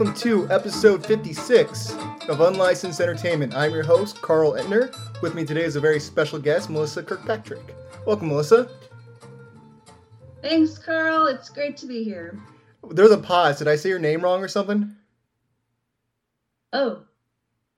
[0.00, 1.92] welcome to episode 56
[2.30, 3.54] of Unlicensed Entertainment.
[3.54, 4.90] I'm your host, Carl Entner.
[5.20, 7.74] With me today is a very special guest, Melissa Kirkpatrick.
[8.06, 8.70] Welcome, Melissa.
[10.40, 11.26] Thanks, Carl.
[11.26, 12.40] It's great to be here.
[12.90, 13.58] There's a pause.
[13.58, 14.96] Did I say your name wrong or something?
[16.72, 17.02] Oh,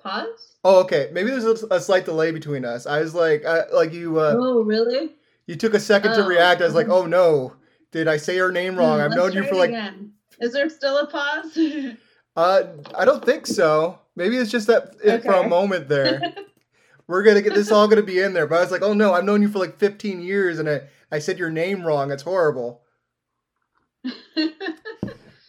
[0.01, 0.59] pause?
[0.63, 1.11] Oh, okay.
[1.13, 2.87] Maybe there's a, a slight delay between us.
[2.87, 4.21] I was like, I, like you.
[4.21, 5.11] Uh, oh, really?
[5.49, 6.29] You took a second to Oh.
[6.29, 6.63] react.
[6.63, 7.55] I was like, oh no,
[7.91, 9.01] did I say your name wrong?
[9.01, 10.13] I've let's known you for like, again.
[10.41, 11.59] Is there still a pause?
[12.37, 12.63] uh,
[12.95, 13.99] I don't think so.
[14.17, 16.21] Maybe it's just that it for a moment there.
[17.07, 18.47] We're gonna get this all gonna be in there.
[18.47, 20.83] But I was like, oh no, I've known you for like 15 years, and I
[21.11, 22.11] I said your name wrong.
[22.11, 22.83] It's horrible.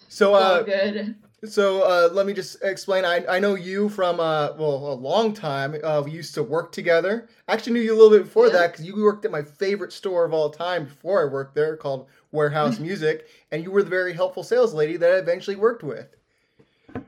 [0.10, 1.16] So uh, good.
[1.44, 3.04] so uh, let me just explain.
[3.04, 5.76] I I know you from uh well a long time.
[5.84, 7.28] Uh, we used to work together.
[7.48, 8.54] I actually knew you a little bit before Yeah.
[8.54, 11.76] that because you worked at my favorite store of all time before I worked there
[11.76, 15.82] called Warehouse Music, and you were the very helpful sales lady that I eventually worked
[15.82, 16.16] with.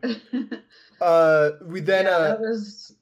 [1.02, 2.96] Uh, we then yeah, uh that was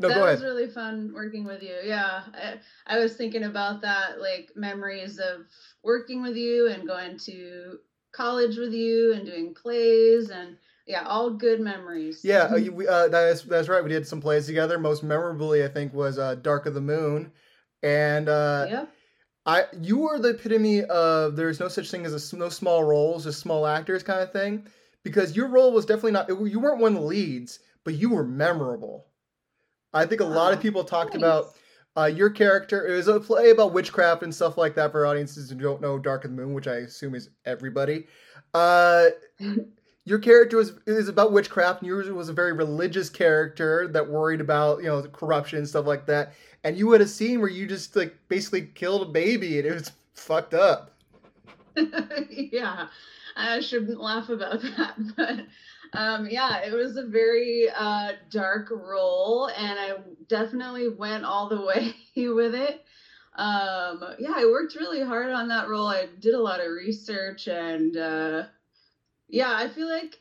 [0.00, 1.76] no that was really fun working with you.
[1.84, 2.54] Yeah, I,
[2.86, 5.44] I was thinking about that, like memories of
[5.82, 7.78] working with you and going to
[8.12, 12.20] college with you and doing plays and yeah, all good memories.
[12.24, 13.84] Yeah, uh, we, uh, that's that's right.
[13.84, 14.78] We did some plays together.
[14.78, 17.30] Most memorably, I think, was uh, Dark of the Moon,
[17.82, 18.92] and uh, yep.
[19.44, 23.24] I you were the epitome of there's no such thing as a, no small roles,
[23.24, 24.66] just small actors kind of thing,
[25.08, 28.24] because your role was definitely not you weren't one of the leads, but you were
[28.24, 29.06] memorable.
[29.94, 31.24] I think a lot of people talked Thanks.
[31.24, 31.54] about
[31.96, 32.86] uh, your character.
[32.86, 35.98] It was a play about witchcraft and stuff like that for audiences who don't know
[35.98, 38.06] Dark of the Moon, which I assume is everybody.
[38.54, 39.06] Uh,
[40.04, 44.40] your character was is about witchcraft, and yours was a very religious character that worried
[44.40, 46.34] about you know corruption and stuff like that.
[46.64, 49.74] And you had a scene where you just like basically killed a baby, and it
[49.74, 50.94] was fucked up.
[52.30, 52.88] yeah,
[53.38, 59.48] I shouldn't laugh about that, but um, yeah, it was a very uh, dark role,
[59.56, 59.92] and I
[60.28, 62.84] definitely went all the way with it.
[63.36, 65.86] Um, yeah, I worked really hard on that role.
[65.86, 68.44] I did a lot of research, and uh,
[69.28, 70.18] yeah, I feel like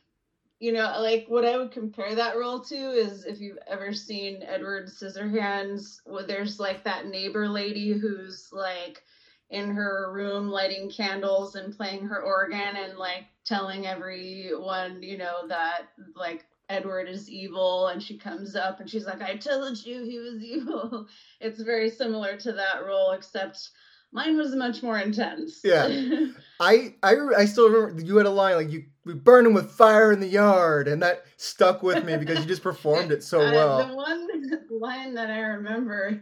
[0.60, 4.44] you know, like what I would compare that role to is if you've ever seen
[4.44, 9.04] Edward Scissorhands, where there's like that neighbor lady who's like
[9.50, 15.48] in her room lighting candles and playing her organ and like telling everyone, you know,
[15.48, 20.04] that like Edward is evil and she comes up and she's like, I told you
[20.04, 21.08] he was evil.
[21.40, 23.70] It's very similar to that role, except
[24.12, 25.62] mine was much more intense.
[25.64, 25.88] Yeah.
[26.60, 29.72] I I I still remember you had a line like you we burned him with
[29.72, 33.40] fire in the yard, and that stuck with me because you just performed it so
[33.48, 33.88] Uh, well.
[33.88, 34.28] the one
[34.70, 36.22] line that I remember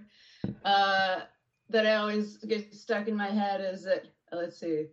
[0.63, 1.21] uh,
[1.69, 4.85] that I always get stuck in my head is that let's see,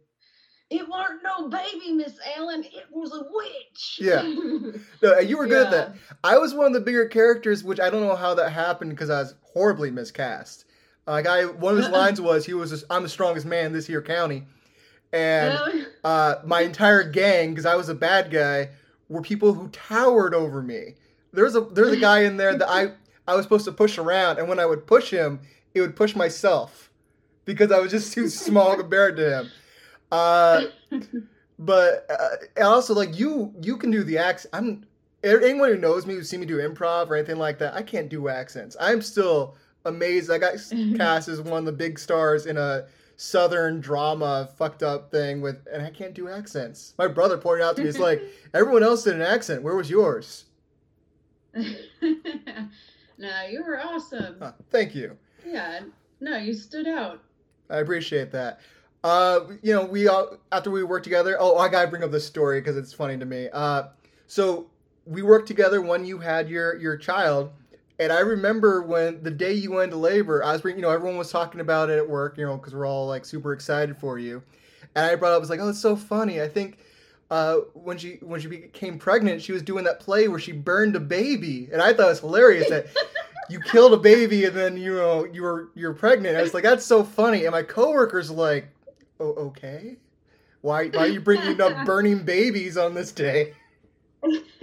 [0.72, 2.64] it weren't no baby, Miss Allen.
[2.64, 3.98] It was a witch.
[4.00, 4.22] Yeah.
[5.02, 5.94] No, you were good at that.
[6.22, 9.10] I was one of the bigger characters, which I don't know how that happened because
[9.10, 10.64] I was horribly miscast.
[11.06, 13.72] Like I, one of his lines was, "He was, just, I'm the strongest man in
[13.72, 14.44] this here county,"
[15.12, 18.70] and uh, my entire gang, because I was a bad guy,
[19.08, 20.94] were people who towered over me.
[21.32, 22.92] There's a there's a guy in there that I
[23.26, 25.40] I was supposed to push around, and when I would push him,
[25.74, 26.90] it would push myself
[27.44, 29.50] because I was just too small compared to him.
[30.10, 30.64] Uh,
[31.58, 34.54] but uh, also like you you can do the accent.
[34.54, 34.84] I'm
[35.24, 37.74] anyone who knows me who's seen me do improv or anything like that.
[37.74, 38.76] I can't do accents.
[38.80, 40.30] I'm still amazed.
[40.30, 40.54] I got
[40.96, 45.66] cast as one of the big stars in a southern drama fucked up thing with
[45.72, 46.94] and I can't do accents.
[46.98, 48.22] My brother pointed out to me, it's like
[48.54, 49.62] everyone else did an accent.
[49.62, 50.46] Where was yours?
[51.54, 51.62] no,
[53.50, 54.42] you were awesome.
[54.70, 55.16] Thank you.
[55.46, 55.80] Yeah,
[56.20, 57.20] no, you stood out.
[57.70, 58.60] I appreciate that.
[59.04, 61.36] Uh, you know, we all after we worked together.
[61.38, 63.48] Oh, I gotta bring up this story because it's funny to me.
[63.52, 63.84] Uh,
[64.26, 64.70] so
[65.06, 67.50] we worked together when you had your your child,
[67.98, 70.44] and I remember when the day you went into labor.
[70.44, 72.74] I was bringing, you know, everyone was talking about it at work, you know, because
[72.74, 74.42] we're all like super excited for you.
[74.94, 76.40] And I brought up, I was like, oh, it's so funny.
[76.40, 76.78] I think
[77.30, 80.94] uh, when she when she became pregnant, she was doing that play where she burned
[80.94, 82.86] a baby, and I thought it was hilarious that
[83.48, 86.36] you killed a baby and then you know you were you're pregnant.
[86.36, 87.44] I was like, that's so funny.
[87.44, 88.68] And my coworkers like,
[89.20, 89.96] oh okay,
[90.60, 93.54] why why are you bringing up burning babies on this day?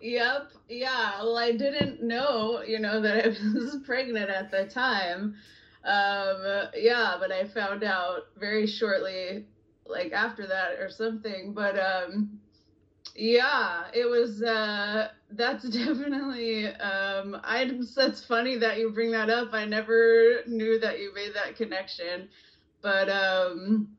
[0.00, 0.52] yep.
[0.68, 1.18] Yeah.
[1.20, 5.34] Well, I didn't know, you know, that I was pregnant at the time.
[5.84, 9.46] Um, yeah, but I found out very shortly,
[9.84, 11.52] like after that or something.
[11.52, 12.38] But um,
[13.16, 14.42] yeah, it was.
[14.42, 16.66] Uh, that's definitely.
[16.68, 17.70] Um, I.
[17.96, 19.52] That's funny that you bring that up.
[19.52, 22.28] I never knew that you made that connection.
[22.82, 23.96] But um,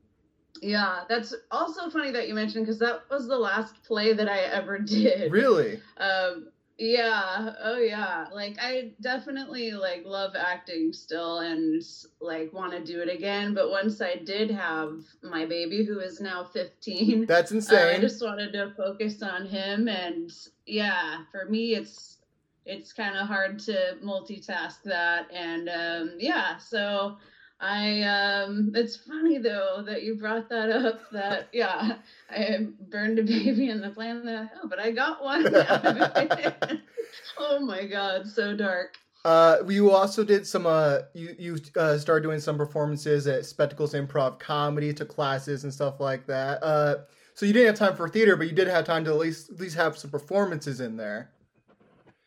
[0.62, 4.40] Yeah, that's also funny that you mentioned because that was the last play that I
[4.40, 5.32] ever did.
[5.32, 5.80] Really?
[5.98, 7.52] Um, yeah.
[7.62, 8.26] Oh, yeah.
[8.32, 11.82] Like I definitely like love acting still and
[12.20, 13.54] like want to do it again.
[13.54, 17.96] But once I did have my baby, who is now 15, That's insane.
[17.96, 19.88] I just wanted to focus on him.
[19.88, 20.30] And
[20.66, 22.18] yeah, for me, it's
[22.66, 25.30] it's kind of hard to multitask that.
[25.32, 27.18] And um, yeah, so.
[27.64, 31.96] I um it's funny though that you brought that up that yeah
[32.30, 35.46] I burned a baby in the plan that oh but I got one
[37.38, 40.66] oh my god so dark Uh, you also did some.
[40.66, 45.72] Uh, you you uh, started doing some performances at Spectacles Improv Comedy, took classes and
[45.72, 46.62] stuff like that.
[46.62, 46.96] Uh,
[47.34, 49.50] so you didn't have time for theater, but you did have time to at least
[49.50, 51.30] at least have some performances in there.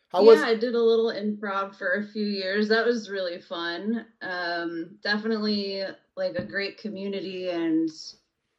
[0.08, 0.42] How yeah was?
[0.42, 2.68] I did a little improv for a few years.
[2.68, 4.06] That was really fun.
[4.22, 5.84] Um definitely
[6.16, 7.90] like a great community and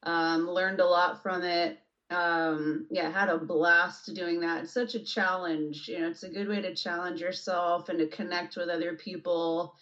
[0.04, 1.80] um learned a lot from it.
[2.12, 4.64] Um yeah had a blast doing that.
[4.64, 8.08] It's such a challenge you know it's a good way to challenge yourself and to
[8.08, 9.76] connect with other people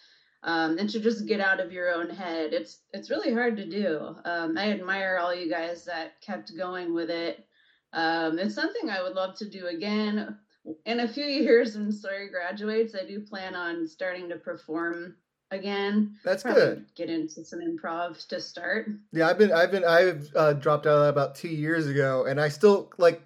[0.44, 2.54] um and to just get out of your own head.
[2.54, 4.16] It's it's really hard to do.
[4.24, 7.44] Um i admire all you guys that kept going with it.
[7.92, 10.38] Um it's something i would love to do again
[10.86, 15.16] in a few years when story graduates i do plan on starting to perform
[15.50, 16.86] again That's probably good.
[16.94, 20.94] get into some improv to start Yeah, I've been I've been I've uh, dropped out
[20.98, 23.22] of that about two years ago, and I still like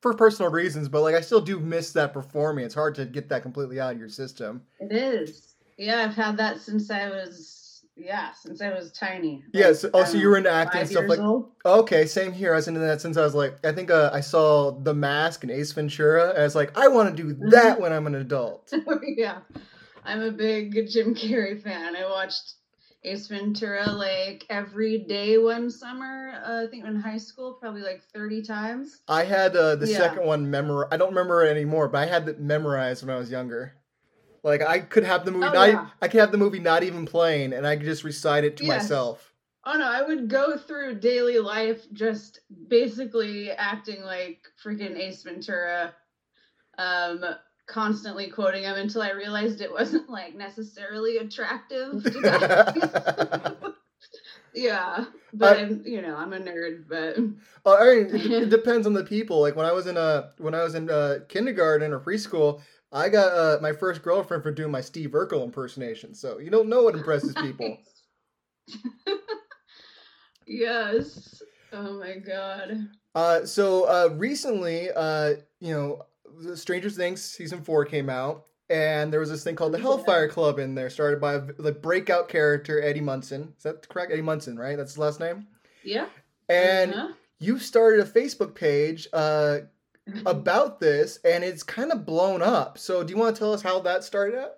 [0.00, 2.64] for personal reasons, but like I still do miss that performing.
[2.64, 4.62] It's hard to get that completely out of your system.
[4.80, 5.54] It is.
[5.78, 7.61] Yeah, I've had that since I was
[7.96, 9.44] yeah, since I was tiny.
[9.52, 9.68] Yeah.
[9.68, 11.18] Like, So, I also, don't you were know, into acting and stuff like.
[11.20, 11.50] old.
[11.64, 12.52] Okay, same here.
[12.52, 15.42] I was into that since I was like, I think uh, I saw The Mask
[15.44, 18.14] and Ace Ventura, and I was like, I want to do that when I'm an
[18.16, 18.72] adult.
[19.16, 19.38] yeah.
[20.04, 21.94] I'm a big Jim Carrey fan.
[21.94, 22.54] I watched
[23.04, 28.02] Ace Ventura like every day one summer, uh, I think in high school, probably like
[28.14, 29.00] 30 times.
[29.08, 29.98] I had uh, the Yeah.
[29.98, 30.88] second one memor.
[30.90, 33.74] I don't remember it anymore, but I had it memorized when I was younger.
[34.42, 35.46] Like I could have the movie.
[35.46, 35.86] Oh, not, yeah.
[36.00, 38.64] I could have the movie not even playing, and I could just recite it to
[38.64, 38.82] Yes.
[38.84, 39.32] myself.
[39.64, 45.94] Oh no, I would go through daily life just basically acting like freaking Ace Ventura,
[46.78, 47.24] um,
[47.66, 53.72] constantly quoting him until I realized it wasn't like necessarily attractive to guys.
[54.54, 57.16] yeah, but I- you know, I'm a nerd, but
[57.64, 59.40] Uh, I mean, it, it depends on the people.
[59.40, 62.60] Like when I was in a when I was in uh, kindergarten or preschool,
[62.92, 66.14] I got uh, my first girlfriend for doing my Steve Urkel impersonation.
[66.14, 67.78] So you don't know what impresses people.
[70.46, 71.42] yes.
[71.72, 72.88] Oh my god.
[73.14, 76.02] Uh, so uh, recently, uh, you know,
[76.54, 79.78] Stranger Things season four came out, and there was this thing called the.
[79.78, 83.52] Hellfire Club in there, started by the breakout character Eddie Munson.
[83.56, 84.12] Is that correct?
[84.12, 84.76] Eddie Munson, right?
[84.76, 85.46] That's his last name.
[85.84, 86.06] Yeah.
[86.48, 87.12] And Uh-huh.
[87.38, 89.58] you started a Facebook page uh,
[90.26, 92.78] about this, and it's kind of blown up.
[92.78, 94.54] So, do you want to tell us how that started out?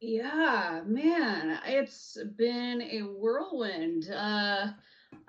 [0.00, 4.10] Yeah, man, it's been a whirlwind.
[4.10, 4.68] Uh,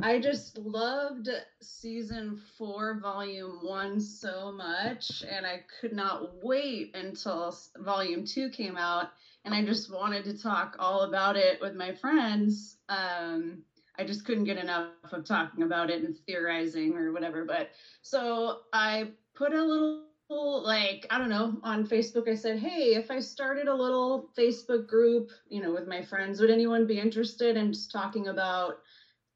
[0.04, 1.30] I just loved
[1.62, 8.78] season four, volume one so much, and I could not wait until volume two came
[8.78, 9.11] out.
[9.45, 12.78] And I just wanted to talk all about it with my friends.
[12.90, 13.64] Um,
[13.97, 17.45] I just couldn't get enough of talking about it and theorizing or whatever.
[17.45, 17.69] But
[18.01, 23.09] so I put a little like I don't know on Facebook I said, "Hey, if
[23.09, 27.56] I started a little Facebook group, you know, with my friends, would anyone be interested
[27.56, 28.75] in just talking about,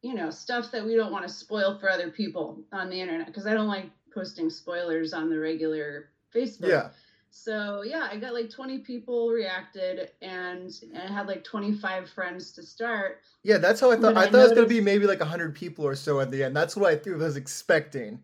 [0.01, 3.27] you know, stuff that we don't want to spoil for other people on the internet
[3.27, 6.89] because I don't like posting spoilers on the regular Facebook." Yeah.
[7.33, 12.51] So, yeah, I got like 20 people reacted and, and I had like 25 friends
[12.51, 13.21] to start.
[13.43, 14.13] Yeah, that's how I thought.
[14.13, 16.19] But I I thought it was going to be maybe like 100 people or so
[16.19, 16.55] at the end.
[16.55, 18.19] That's what I was expecting.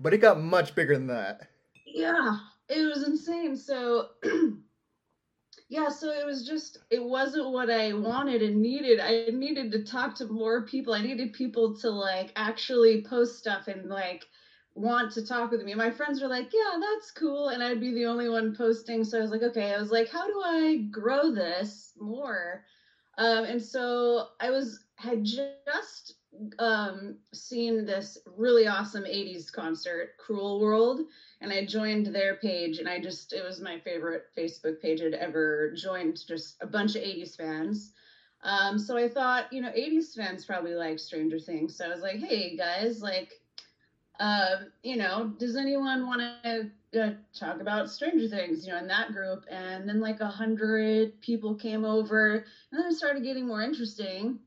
[0.00, 1.48] But it got much bigger than that.
[1.86, 2.36] Yeah,
[2.68, 3.56] it was insane.
[3.56, 4.08] So,
[5.68, 8.98] yeah, so it was just, it wasn't what I wanted and needed.
[8.98, 10.94] I needed to talk to more people.
[10.94, 14.26] I needed people to like actually post stuff and like
[14.78, 15.74] want to talk with me.
[15.74, 17.48] My friends were like, yeah, that's cool.
[17.48, 19.04] And I'd be the only one posting.
[19.04, 22.64] So I was like, okay, I was like, how do I grow this more?
[23.16, 26.14] Um, and so I was, had just
[26.58, 31.00] um, seen this really awesome 80s concert, Cruel World
[31.40, 35.14] and I joined their page and I just it was my favorite Facebook page I'd
[35.14, 37.92] ever joined just a bunch of 80s fans.
[38.42, 41.76] Um, so I thought, you know, 80s fans probably like Stranger Things.
[41.76, 43.32] So I was like, hey guys, like
[44.18, 46.70] um, you know, does anyone want to
[47.00, 49.44] uh, talk about Stranger Things, you know, in that group?
[49.50, 54.38] And then like a hundred people came over, and then it started getting more interesting.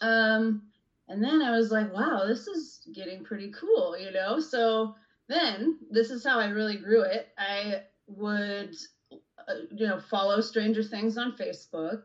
[0.00, 0.62] Um,
[1.08, 4.40] And then I was like, wow, this is getting pretty cool, you know?
[4.40, 4.94] So
[5.28, 7.28] then this is how I really grew it.
[7.36, 8.74] I would,
[9.12, 12.02] uh, you know, follow Stranger Things on Facebook.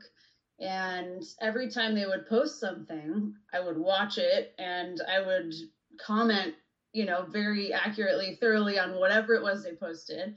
[0.59, 5.53] And every time they would post something, I would watch it and I would
[5.99, 6.55] comment,
[6.97, 10.35] you know, very accurately, thoroughly on whatever it was they posted.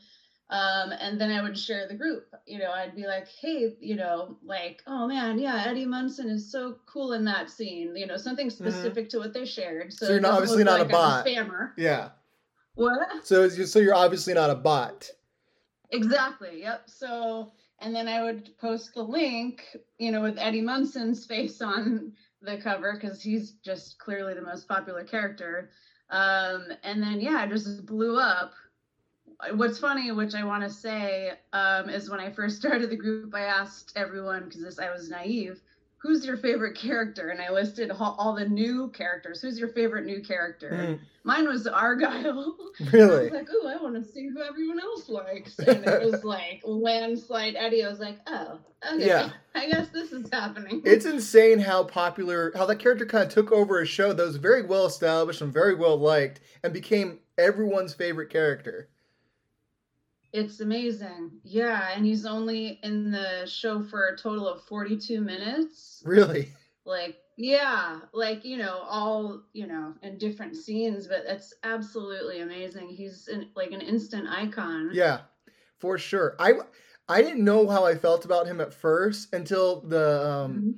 [0.50, 2.26] Um, and then I would share the group.
[2.44, 6.52] You know, I'd be like, hey, you know, like, oh man, yeah, Eddie Munson is
[6.52, 7.96] so cool in that scene.
[7.96, 8.68] You know, something mm-hmm.
[8.68, 9.18] specific mm-hmm.
[9.18, 9.90] to what they shared.
[9.90, 11.26] So, so you're not, obviously not like a bot.
[11.26, 11.70] A spammer.
[11.78, 12.10] Yeah.
[12.74, 13.24] What?
[13.24, 15.08] So so you're obviously not a bot.
[15.92, 16.60] Exactly.
[16.60, 16.90] Yep.
[16.90, 19.64] So and then I would post the link,
[19.98, 22.12] you know, with Eddie Munson's face on
[22.42, 25.70] the cover because he's just clearly the most popular character.
[26.10, 28.52] Um, and then yeah, it just blew up.
[29.54, 33.34] What's funny, which I want to say, um, is when I first started the group,
[33.34, 35.60] I asked everyone because I was naive,
[36.00, 37.28] who's your favorite character?
[37.28, 39.42] And I listed all, the new characters.
[39.42, 40.70] Who's your favorite new character?
[40.70, 40.98] Mm.
[41.24, 42.56] Mine was Argyle.
[42.92, 43.14] Really?
[43.18, 45.58] I was like, oh, I want to see who everyone else likes.
[45.58, 47.84] And it was like landslide Eddie.
[47.84, 48.58] I was like, oh,
[48.90, 49.06] okay.
[49.06, 49.30] Yeah.
[49.54, 50.80] I guess this is happening.
[50.84, 54.36] It's insane how popular, how that character kind of took over a show that was
[54.36, 58.88] very well established and very well liked and became everyone's favorite character.
[60.32, 61.32] It's amazing.
[61.42, 66.02] Yeah, and he's only in the show for a total of 42 minutes.
[66.04, 66.52] Really?
[66.84, 72.88] Like, yeah, like, you know, all, you know, in different scenes, but it's absolutely amazing.
[72.88, 74.90] He's in, like an instant icon.
[74.92, 75.20] Yeah.
[75.78, 76.36] For sure.
[76.38, 76.54] I
[77.08, 80.70] I didn't know how I felt about him at first until the um mm-hmm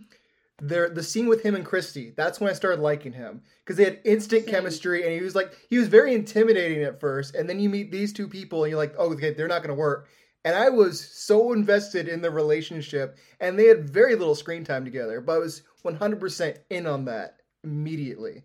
[0.62, 2.14] there the scene with him and Chrissy.
[2.16, 4.54] That's when I started liking him because they had instant Same.
[4.54, 7.90] chemistry, and he was like he was very intimidating at first, and then you meet
[7.90, 10.08] these two people, and you're like, oh, okay, they're not going to work.
[10.44, 14.84] And I was so invested in the relationship, and they had very little screen time
[14.84, 18.42] together, but I was 100% in on that immediately.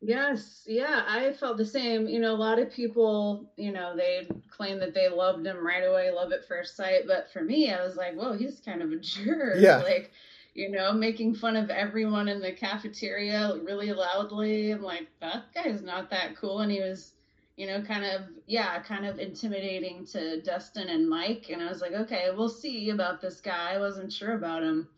[0.00, 2.08] Yes, yeah, I felt the same.
[2.08, 5.84] You know, a lot of people, you know, they claim that they loved him right
[5.84, 7.02] away, love at first sight.
[7.06, 9.56] But for me, I was like, whoa, he's kind of a jerk.
[9.58, 9.82] Yeah.
[9.82, 10.10] Like,
[10.54, 14.70] you know, making fun of everyone in the cafeteria really loudly.
[14.70, 16.60] I'm like, that guy's not that cool.
[16.60, 17.12] And he was,
[17.56, 21.46] you know, kind of, yeah, kind of intimidating to Dustin and Mike.
[21.50, 23.72] And I was like, okay, we'll see about this guy.
[23.74, 24.88] I wasn't sure about him.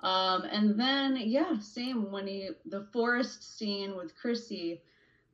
[0.00, 4.80] Um, and then, yeah, same when he, the forest scene with Chrissy,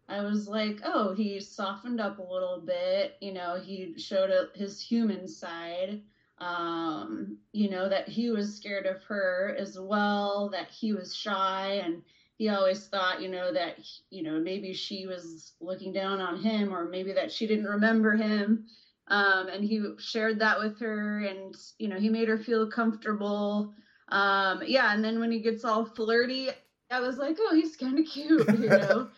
[0.09, 3.17] I was like, oh, he softened up a little bit.
[3.21, 6.03] You know, he showed his human side
[6.41, 11.81] um, you know, that he was scared of her as well, that he was shy
[11.85, 12.03] and
[12.37, 13.79] he always thought, you know, that,
[14.11, 18.15] you know, maybe she was looking down on him or maybe that she didn't remember
[18.15, 18.67] him.
[19.09, 23.73] Um, and he shared that with her and, you know, he made her feel comfortable.
[24.11, 24.95] Um, yeah.
[24.95, 26.51] And then when he gets all flirty,
[26.91, 29.09] I was like, oh, he's kind of cute, you know?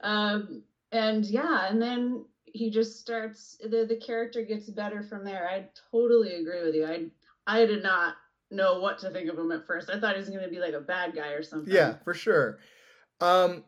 [0.00, 1.68] um, and yeah.
[1.68, 5.48] And then he just starts the the character gets better from there.
[5.48, 6.86] I totally agree with you.
[6.86, 7.06] I
[7.46, 8.16] I did not
[8.50, 9.90] know what to think of him at first.
[9.90, 11.72] I thought he was going to be like a bad guy or something.
[11.72, 12.58] Yeah, for sure.
[13.20, 13.64] Um,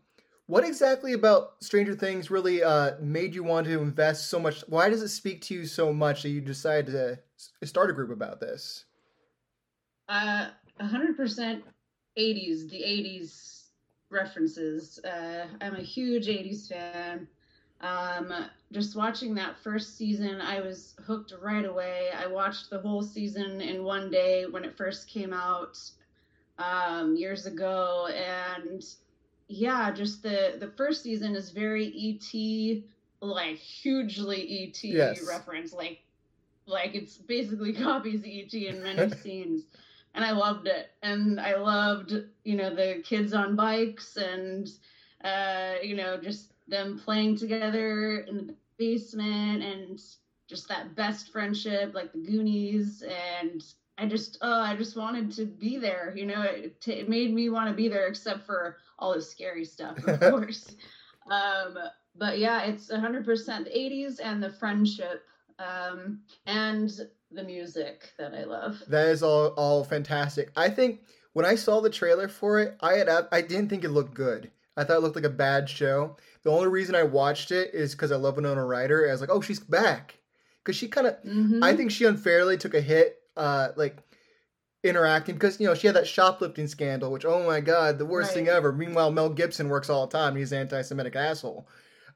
[0.46, 4.62] what exactly about Stranger Things really uh, made you want to invest so much?
[4.68, 6.92] Why does it speak to you so much that you decided
[7.60, 8.84] to start a group about this?
[10.08, 10.48] Uh,
[10.80, 11.64] hundred percent,
[12.18, 12.68] '80s.
[12.68, 13.62] The '80s
[14.10, 14.98] references.
[15.04, 17.28] Uh, I'm a huge '80s fan.
[17.82, 18.32] Um,
[18.70, 22.10] just watching that first season, I was hooked right away.
[22.16, 25.78] I watched the whole season in one day when it first came out
[26.58, 28.84] um, years ago, and
[29.48, 31.86] yeah, just the the first season is very
[32.32, 32.82] ET,
[33.20, 35.26] like hugely ET yes.
[35.28, 36.02] reference, like
[36.66, 39.64] like it's basically copies ET in many scenes.
[40.14, 40.90] And I loved it.
[41.02, 42.12] And I loved,
[42.44, 44.68] you know, the kids on bikes and
[45.24, 50.00] uh, you know, just them playing together in the basement and
[50.48, 53.02] just that best friendship like the goonies.
[53.02, 53.62] And
[53.98, 57.48] i just oh i just wanted to be there you know it, it made me
[57.50, 60.74] want to be there except for all the scary stuff of course.
[61.30, 61.78] Um
[62.16, 65.24] but yeah it's 100% the 80s and the friendship
[65.58, 66.90] um and
[67.30, 68.82] the music that i love.
[68.88, 70.50] That is all all fantastic.
[70.56, 71.00] I think
[71.34, 74.50] when i saw the trailer for it i had i didn't think it looked good.
[74.76, 76.16] I thought it looked like a bad show.
[76.42, 79.08] The only reason I watched it is because I love Winona Ryder.
[79.08, 80.18] I was like, oh, she's back.
[80.62, 81.62] Because she kind of, mm-hmm.
[81.62, 83.98] I think she unfairly took a hit, uh, like
[84.84, 88.28] interacting because you know she had that shoplifting scandal, which oh my god, the worst
[88.28, 88.34] right.
[88.34, 88.72] thing ever.
[88.72, 90.36] Meanwhile, Mel Gibson works all the time.
[90.36, 91.66] He's an anti-Semitic asshole.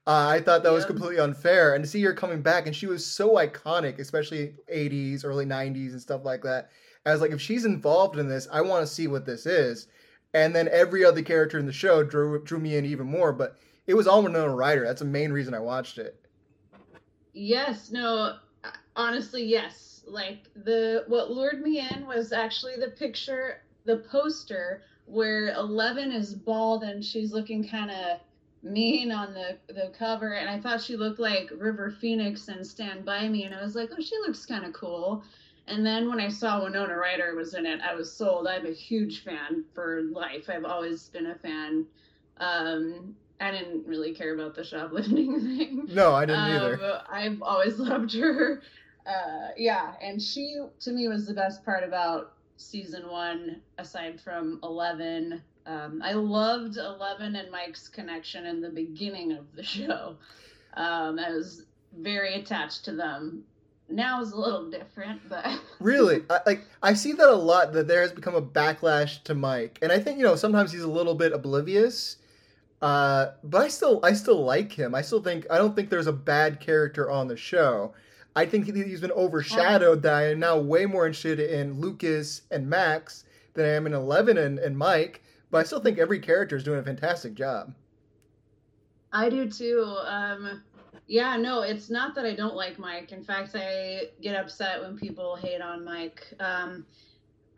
[0.06, 2.87] Uh, I thought that was completely unfair, and to see her coming back, and she
[2.87, 6.71] was so iconic, especially '80s, early '90s, and stuff like that.
[7.04, 9.88] I was like, if she's involved in this, I want to see what this is
[10.37, 13.33] and then every other character in the show drew drew me in even more.
[13.33, 14.85] But it was all Winona Ryder.
[14.85, 16.21] That's the main reason I watched it.
[17.33, 18.37] Yes, no,
[18.95, 20.02] honestly, yes.
[20.07, 26.35] Like the what lured me in was actually the picture, the poster where Eleven is
[26.35, 28.21] bald and she's looking kind of
[28.62, 33.05] mean on the the cover, and I thought she looked like River Phoenix and Stand
[33.05, 35.23] By Me, and I was like, oh, she looks kind of cool.
[35.69, 38.47] And then when I saw Winona Ryder was in it, I was sold.
[38.47, 40.49] I'm a huge fan for life.
[40.49, 41.87] I've always been a fan.
[42.38, 45.88] Um, I didn't really care about the shoplifting thing.
[45.93, 47.02] No, I didn't um, either.
[47.11, 48.62] I've always loved her.
[49.07, 54.59] Uh, yeah, and she to me was the best part about season one, aside from
[54.62, 55.43] Eleven.
[55.66, 60.16] Um, I loved Eleven and Mike's connection in the beginning of the show.
[60.75, 63.45] Um, I was very attached to them
[63.88, 65.47] now is a little different, but
[65.81, 67.73] really, I, like I see that a lot.
[67.73, 70.83] That there has become a backlash to Mike, and I think you know sometimes he's
[70.83, 72.16] a little bit oblivious.
[72.83, 74.95] Uh, but I still, I still like him.
[74.95, 77.95] I still think I don't think there's a bad character on the show.
[78.35, 80.02] I think he's been overshadowed.
[80.02, 83.95] That I am now way more interested in Lucas and Max than I am in
[83.95, 85.23] Eleven and, and Mike.
[85.50, 87.73] But I still think every character is doing a fantastic job.
[89.12, 89.97] I do too.
[90.04, 90.62] Um,
[91.06, 93.12] yeah, no, it's not that I don't like Mike.
[93.12, 96.35] In fact, I get upset when people hate on Mike.
[96.40, 96.85] Um,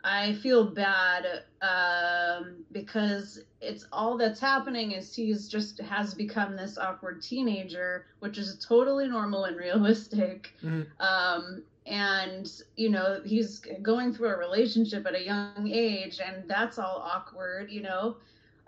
[0.03, 6.77] I feel bad um, because it's all that's happening is he's just has become this
[6.77, 10.53] awkward teenager, which is totally normal and realistic.
[10.63, 11.01] Mm-hmm.
[11.01, 16.77] Um, and you know he's going through a relationship at a young age, and that's
[16.77, 18.17] all awkward, you know.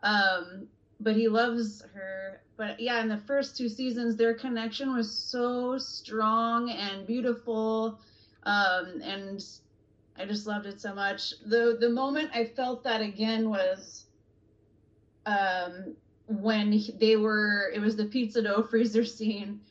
[0.03, 0.67] Um,
[0.99, 5.79] but he loves her but yeah, in the first two seasons, their connection was so
[5.79, 7.99] strong and beautiful,
[8.43, 9.43] um, and
[10.17, 11.33] I just loved it so much.
[11.45, 14.05] the The moment I felt that again was
[15.25, 15.95] um,
[16.27, 17.71] when they were.
[17.73, 19.61] It was the pizza dough freezer scene,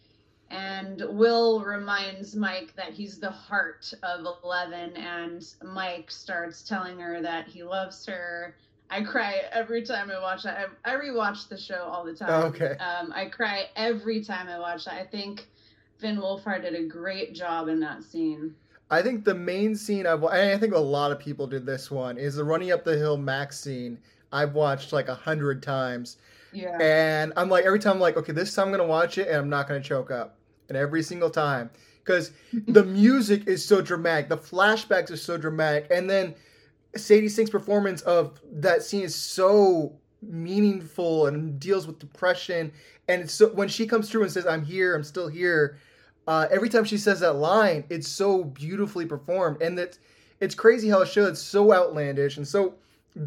[0.51, 7.21] and Will reminds Mike that he's the heart of Eleven, and Mike starts telling her
[7.23, 8.55] that he loves her
[8.91, 10.69] I cry every time I watch that.
[10.85, 12.29] I, I rewatch the show all the time.
[12.31, 12.77] Oh, okay.
[12.79, 14.95] Um, I cry every time I watch that.
[14.95, 15.47] I think
[15.99, 18.55] Finn Wolfhard did a great job in that scene.
[18.91, 22.19] I think the main scene I've I think a lot of people did this one
[22.19, 23.99] is the running up the hill Max scene.
[24.33, 26.17] I've watched like a hundred times.
[26.53, 26.77] Yeah.
[26.81, 29.37] And I'm like every time I'm like, okay, this time I'm gonna watch it and
[29.37, 30.37] I'm not gonna choke up.
[30.69, 31.71] And every single time.
[32.05, 32.33] Because
[32.67, 36.35] the music is so dramatic, the flashbacks are so dramatic, and then
[36.97, 42.73] Sadie Sink's performance of that scene is so meaningful and deals with depression.
[43.09, 45.79] And so when she comes through and says, "I'm here, I'm still here,"
[46.27, 49.99] uh, every time she says that line, it's so beautifully performed, and that
[50.41, 52.75] it's crazy how a show that's so outlandish and so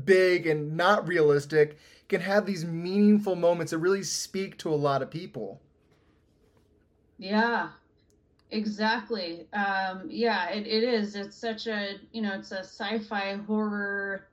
[0.06, 1.78] big and not realistic
[2.10, 5.62] can have these meaningful moments that really speak to a lot of people.
[7.18, 7.70] Yeah,
[8.54, 9.48] Exactly.
[9.52, 11.16] Um, yeah, it, it is.
[11.16, 14.28] It's such a, you know, it's a sci fi horror,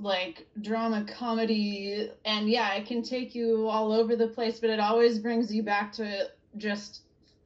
[0.00, 2.10] like drama comedy.
[2.24, 5.62] And yeah, it can take you all over the place, but it always brings you
[5.62, 7.02] back to just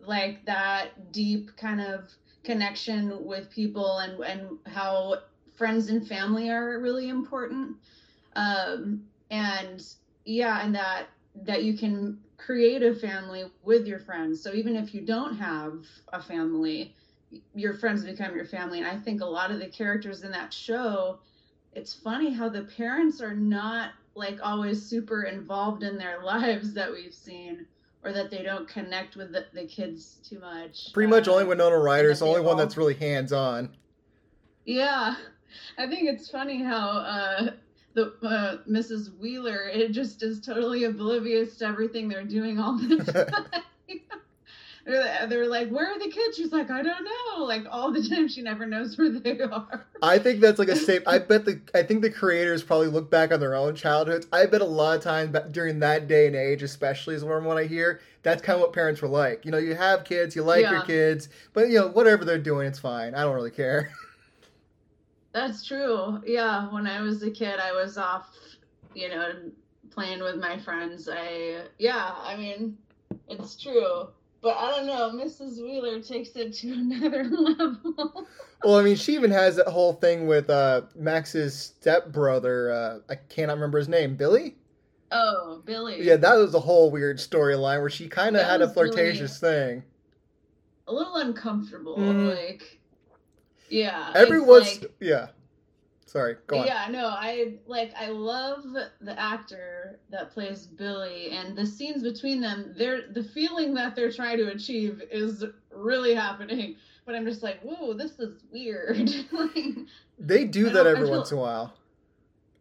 [0.07, 2.11] like that deep kind of
[2.45, 5.19] connection with people and, and how
[5.57, 7.77] friends and family are really important.
[8.37, 9.83] Um, and
[10.25, 11.07] yeah, and that
[11.43, 14.41] that you can create a family with your friends.
[14.43, 16.95] So even if you don't have a family,
[17.55, 18.79] your friends become your family.
[18.79, 21.19] And I think a lot of the characters in that show,
[21.73, 26.91] it's funny how the parents are not like always super involved in their lives that
[26.91, 27.67] we've seen
[28.07, 30.93] or that they don't connect with the, the kids too much.
[30.93, 33.69] Pretty much only Winona Ryder is the only one that's really hands on.
[34.65, 35.17] Yeah.
[35.77, 37.51] I think it's funny how uh,
[37.95, 39.19] the uh, Mrs.
[39.19, 42.97] Wheeler, it just is totally oblivious to everything they're doing all the
[43.49, 43.65] time.
[44.87, 48.29] they're, like, "Where are the kids?" She's like, "I don't know." Like all the time,
[48.29, 49.87] she never knows where they are.
[50.01, 51.03] I think that's like a safe.
[51.07, 54.27] I bet the I think the creators probably look back on their own childhoods.
[54.33, 57.65] I bet a lot of times during that day and age, especially is what I
[57.65, 59.45] hear, that's kind of what parents were like.
[59.45, 60.73] You know, you have kids, you like yeah.
[60.73, 63.15] your kids, but you know whatever they're doing, it's fine.
[63.15, 63.91] I don't really care.
[65.33, 66.23] That's true.
[66.27, 68.35] Yeah, when I was a kid, I was off,
[68.95, 69.33] you know,
[69.91, 71.11] playing with my friends.
[71.13, 72.79] I yeah, I mean,
[73.29, 74.09] it's true.
[74.43, 75.63] But I don't know, Mrs.
[75.63, 78.27] Wheeler takes it to another level.
[78.65, 82.71] well, I mean, she even has that whole thing with uh, Max's stepbrother.
[82.71, 84.17] Uh, I cannot remember his name.
[84.17, 84.57] Billy.
[85.13, 86.03] Oh, Billy.
[86.03, 89.55] Yeah, that was a whole weird storyline where she kind of had a flirtatious really
[89.55, 89.83] thing.
[90.89, 92.37] A little uncomfortable, mm.
[92.37, 92.79] like
[93.69, 94.13] yeah.
[94.15, 95.29] Everyone's like, yeah.
[96.07, 96.67] Sorry, go on.
[96.67, 98.63] Yeah, no, I like I love
[99.01, 102.75] the actor that plays Billy and the scenes between them.
[102.79, 106.77] They're the feeling that they're trying to achieve is really happening.
[107.05, 109.11] But I'm just like, whoa, this is weird.
[109.33, 109.77] like,
[110.19, 111.75] They do that every feel- once in a while.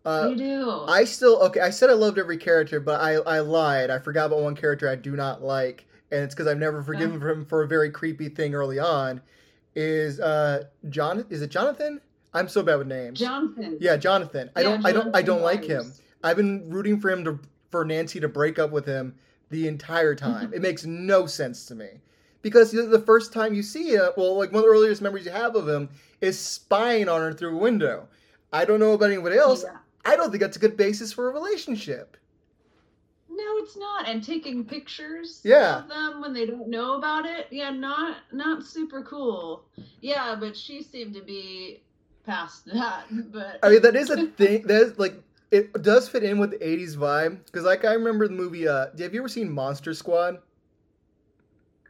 [0.06, 0.84] Uh, you do.
[0.88, 1.62] I still okay.
[1.62, 3.90] I said I loved every character, but I I lied.
[3.90, 7.20] I forgot about one character I do not like, and it's because I've never forgiven
[7.22, 9.22] him for a very creepy thing early on.
[9.76, 11.26] Is uh John?
[11.32, 12.02] Is it Jonathan?
[12.36, 13.20] I'm so bad with names.
[13.20, 13.78] Jonathan.
[13.80, 14.50] Yeah, Jonathan.
[14.56, 14.86] I Yeah, don't.
[14.86, 15.16] I don't.
[15.16, 15.94] I don't like him.
[16.24, 17.40] I've been rooting for him to
[17.72, 19.16] for Nancy to break up with him
[19.50, 20.54] the entire time.
[20.54, 21.88] it makes no sense to me
[22.42, 25.26] because the the first time you see him, well, like one of the earliest memories
[25.26, 25.90] you have of him
[26.22, 28.08] is spying on her through a window.
[28.54, 29.64] I don't know about anybody else.
[29.64, 29.78] Yeah.
[30.06, 32.16] I don't think that's a good basis for a relationship.
[33.30, 34.08] No, it's not.
[34.08, 35.80] And taking pictures Yeah.
[35.80, 39.66] of them when they don't know about it, yeah, not not super cool.
[40.02, 41.82] Yeah, but she seemed to be
[42.26, 43.06] past that.
[43.32, 44.64] But I mean, that is a thing.
[44.64, 48.28] That is like it does fit in with the '80s vibe because, like, I remember
[48.28, 48.68] the movie.
[48.68, 50.40] Uh, have you ever seen Monster Squad?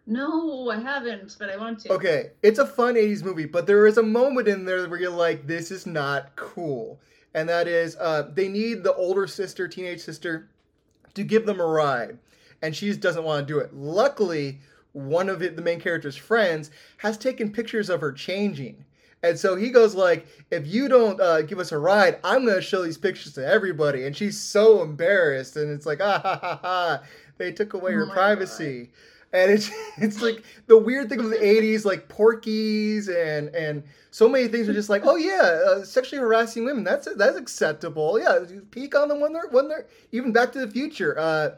[0.07, 1.93] no, I haven't, but I want to.
[1.93, 5.09] Okay, it's a fun 80s movie, but there is a moment in there where you're
[5.09, 6.99] like, this is not cool.
[7.33, 10.49] And that is, uh, they need the older sister, teenage sister,
[11.15, 12.19] to give them a ride.
[12.61, 13.73] And she just doesn't want to do it.
[13.73, 14.59] Luckily,
[14.93, 18.85] one of it, the main character's friends has taken pictures of her changing.
[19.25, 22.55] And so he goes like, if you don't uh, give us a ride, I'm going
[22.55, 24.05] to show these pictures to everybody.
[24.05, 25.55] And she's so embarrassed.
[25.55, 27.03] And it's like, ah, ha, ha, ha.
[27.37, 28.91] They took away Oh privacy
[29.35, 34.29] and it's it's like the weird thing of the 80s like Porky's and and so
[34.29, 38.39] many things are just like oh yeah uh, sexually harassing women that's that's acceptable yeah
[38.71, 41.51] peek on them when they're when they're even back to the future uh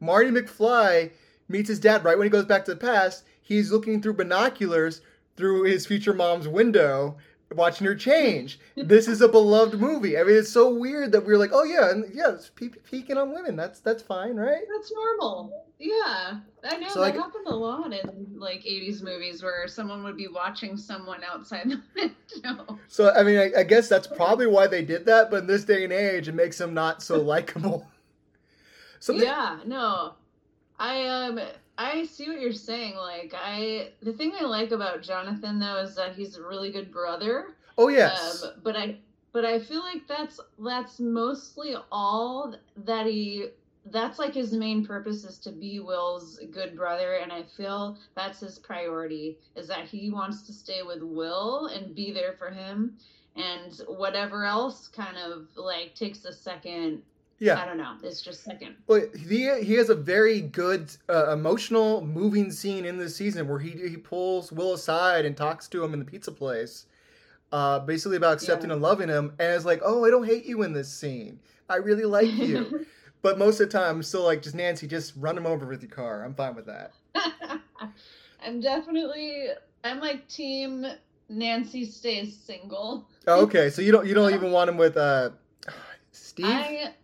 [0.00, 1.10] marty mcfly
[1.48, 5.00] meets his dad right when he goes back to the past he's looking through binoculars
[5.36, 7.16] through his future mom's window
[7.52, 11.38] watching her change this is a beloved movie i mean it's so weird that we're
[11.38, 14.92] like oh yeah and yeah it's pe- peeking on women that's that's fine right That's
[14.92, 15.64] normal.
[15.78, 20.02] Yeah, I know So, that like- happened a lot in like '80s movies where someone
[20.04, 21.82] would be watching someone outside the
[22.42, 22.78] window.
[22.88, 25.30] So I mean, I, I guess that's probably why they did that.
[25.30, 27.86] But in this day and age, it makes them not so likable.
[29.00, 30.14] Something, Yeah, no,
[30.78, 31.40] I um,
[31.76, 32.96] I see what you're saying.
[32.96, 36.92] Like, I the thing I like about Jonathan though is that he's a really good
[36.92, 37.56] brother.
[37.76, 38.44] Oh yes.
[38.44, 38.96] Um, but I
[39.32, 43.48] but I feel like that's that's mostly all that he
[43.86, 48.40] that's like his main purpose is to be Will's good brother and I feel that's
[48.40, 52.96] his priority is that he wants to stay with Will and be there for him
[53.36, 57.02] and whatever else kind of like takes a second
[57.38, 61.32] Yeah i don't know it's just second Well, he he has a very good uh,
[61.32, 65.82] emotional, moving scene in this season where he he pulls Will aside and talks to
[65.84, 66.86] him in the pizza place,
[67.52, 68.74] uh, basically about accepting Yeah.
[68.74, 69.32] and loving him.
[69.38, 71.40] And it's like, oh, I don't hate you in this scene.
[71.68, 72.86] I really like you.
[73.22, 75.82] but most of the time, I'm still like, just Nancy, just run him over with
[75.82, 76.24] your car.
[76.24, 76.92] I'm fine with that.
[78.46, 79.48] I'm definitely
[79.82, 80.86] I'm like team
[81.28, 83.08] Nancy stays single.
[83.26, 85.30] Oh, okay, so you don't you don't even want him with uh,
[86.12, 86.46] Steve.
[86.46, 86.94] I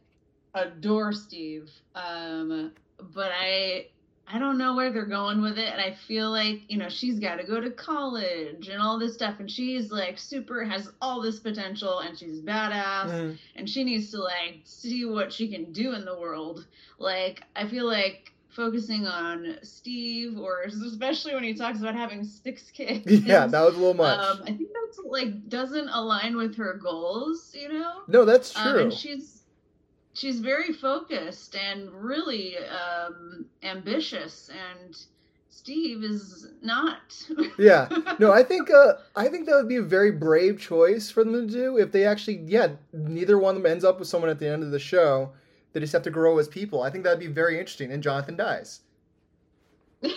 [0.55, 2.73] adore Steve, um,
[3.15, 3.87] but I
[4.33, 7.19] I don't know where they're going with it, and I feel like you know she's
[7.19, 11.21] got to go to college and all this stuff, and she's like super has all
[11.21, 13.39] this potential, and she's badass, Mhm.
[13.57, 16.67] and she needs to like see what she can do in the world.
[16.99, 22.71] Like I feel like focusing on Steve, or especially when he talks about having six
[22.73, 23.07] kids.
[23.27, 24.19] Yeah, that was a little much.
[24.19, 28.03] Um, I think that's like doesn't align with her goals, you know.
[28.09, 28.81] no, that's Um, true.
[28.83, 29.40] and she's
[30.21, 34.95] she's very focused and really um, ambitious, and
[35.49, 37.17] Steve is not.
[37.59, 37.89] yeah.
[38.19, 41.49] No, I think uh, I think that would be a very brave choice for them
[41.49, 44.39] to do if they actually, yeah, neither one of them ends up with someone at
[44.39, 45.33] the end of the show.
[45.73, 46.83] They just have to grow as people.
[46.83, 47.91] I think that'd be very interesting.
[47.93, 48.81] And Jonathan dies.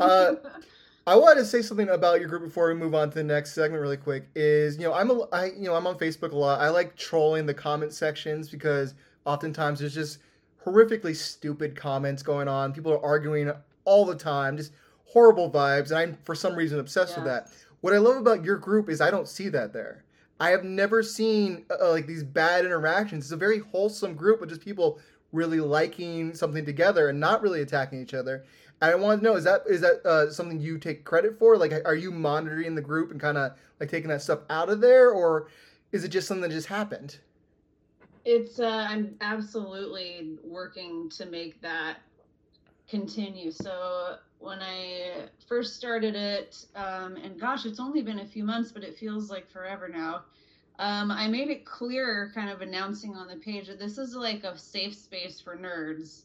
[0.00, 0.34] Uh,
[1.04, 3.54] I wanted to say something about your group before we move on to the next
[3.54, 4.28] segment really quick.
[4.36, 6.60] Is you know I'm a I you know I'm on Facebook a lot.
[6.60, 10.18] I like trolling the comment sections because oftentimes there's just
[10.64, 12.72] horrifically stupid comments going on.
[12.72, 13.50] People are arguing
[13.84, 14.72] all the time, just
[15.06, 17.48] horrible vibes, and I'm for some reason obsessed with that.
[17.80, 20.04] What I love about your group is I don't see that there.
[20.38, 23.24] I have never seen uh, like these bad interactions.
[23.24, 25.00] It's a very wholesome group of just people
[25.32, 28.44] really liking something together and not really attacking each other.
[28.82, 31.56] I want to know is that is that uh, something you take credit for?
[31.56, 34.80] Like, are you monitoring the group and kind of like taking that stuff out of
[34.80, 35.48] there, or
[35.92, 37.18] is it just something that just happened?
[38.24, 41.98] it's uh, I'm absolutely working to make that
[42.88, 43.50] continue.
[43.50, 48.44] So when I first first started it, um, and gosh, it's only been a few
[48.44, 50.22] months, but it feels like forever now.
[50.78, 54.44] Um, I made it clear, kind of announcing on the page that this is like
[54.44, 56.22] a safe space for nerds.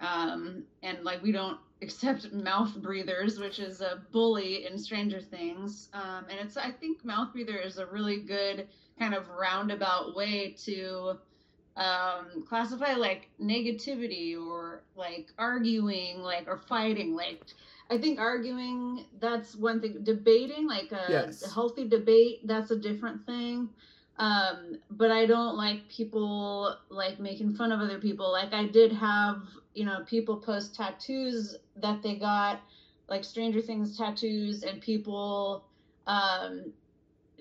[0.00, 5.88] Um, and like we don't accept mouth breathers, which is a bully in Stranger Things.
[5.92, 8.66] Um, and it's, I think, mouth breather is a really good
[8.98, 11.18] kind of roundabout way to
[11.76, 17.14] um, classify like negativity or like arguing, like or fighting.
[17.14, 17.42] Like
[17.90, 19.98] I think arguing that's one thing.
[20.02, 21.44] Debating, like a, yes.
[21.44, 23.68] a healthy debate, that's a different thing
[24.16, 28.92] um but i don't like people like making fun of other people like i did
[28.92, 29.42] have
[29.74, 32.60] you know people post tattoos that they got
[33.08, 35.64] like stranger things tattoos and people
[36.06, 36.72] um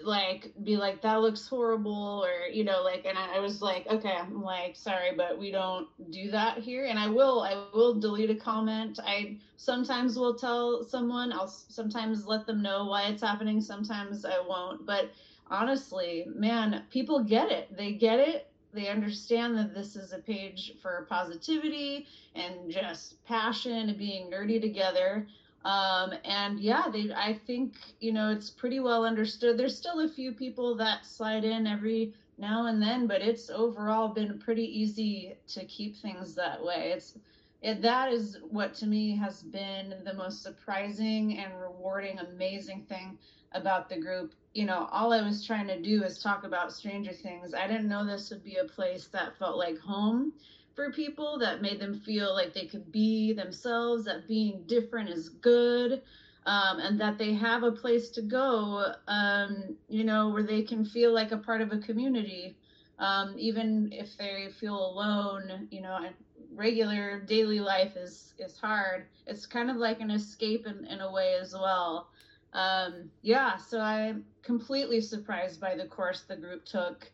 [0.01, 3.87] like be like that looks horrible or you know like and I, I was like
[3.87, 7.99] okay i'm like sorry but we don't do that here and i will i will
[7.99, 13.21] delete a comment i sometimes will tell someone i'll sometimes let them know why it's
[13.21, 15.11] happening sometimes i won't but
[15.53, 17.75] honestly, man, people get it.
[17.75, 18.47] They get it.
[18.73, 24.59] They understand that this is a page for positivity and just passion and being nerdy
[24.59, 25.27] together.
[25.63, 29.57] Um, and yeah, they, I think, you know, it's pretty well understood.
[29.57, 34.09] There's still a few people that slide in every now and then, but it's overall
[34.09, 36.91] been pretty easy to keep things that way.
[36.95, 37.17] It's,
[37.61, 43.17] it, that is what to me has been the most surprising and rewarding, amazing thing
[43.53, 47.11] about the group you know, all I was trying to do is talk about Stranger
[47.11, 47.53] Things.
[47.53, 50.33] I didn't know this would be a place that felt like home
[50.75, 55.29] for people, that made them feel like they could be themselves, that being different is
[55.29, 56.01] good,
[56.45, 60.85] um, and that they have a place to go, um, you know, where they can
[60.85, 62.57] feel like a part of a community.
[62.99, 66.09] Um, even if they feel alone, you know,
[66.53, 69.07] regular daily life is is hard.
[69.25, 72.09] It's kind of like an escape in, in a way as well
[72.53, 77.09] um, yeah, so I'm completely surprised by the course the group took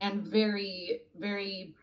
[0.00, 1.74] and very, very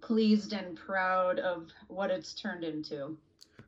[0.00, 3.16] pleased and proud of what it's turned into.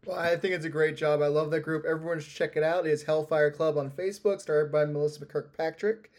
[0.05, 1.23] Well, I think it's a great job.
[1.23, 1.85] I love that group.
[1.87, 2.87] Everyone should check it out.
[2.87, 6.11] It is Hellfire Club on Facebook, started by Melissa Kirkpatrick.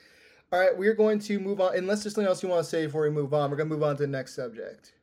[0.51, 1.75] All right, we're going to move on.
[1.75, 3.75] Unless there's something else you want to say before we move on, we're going to
[3.75, 4.93] move on to the next subject.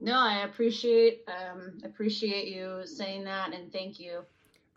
[0.00, 4.20] No, I appreciate um, appreciate you saying that, and thank you.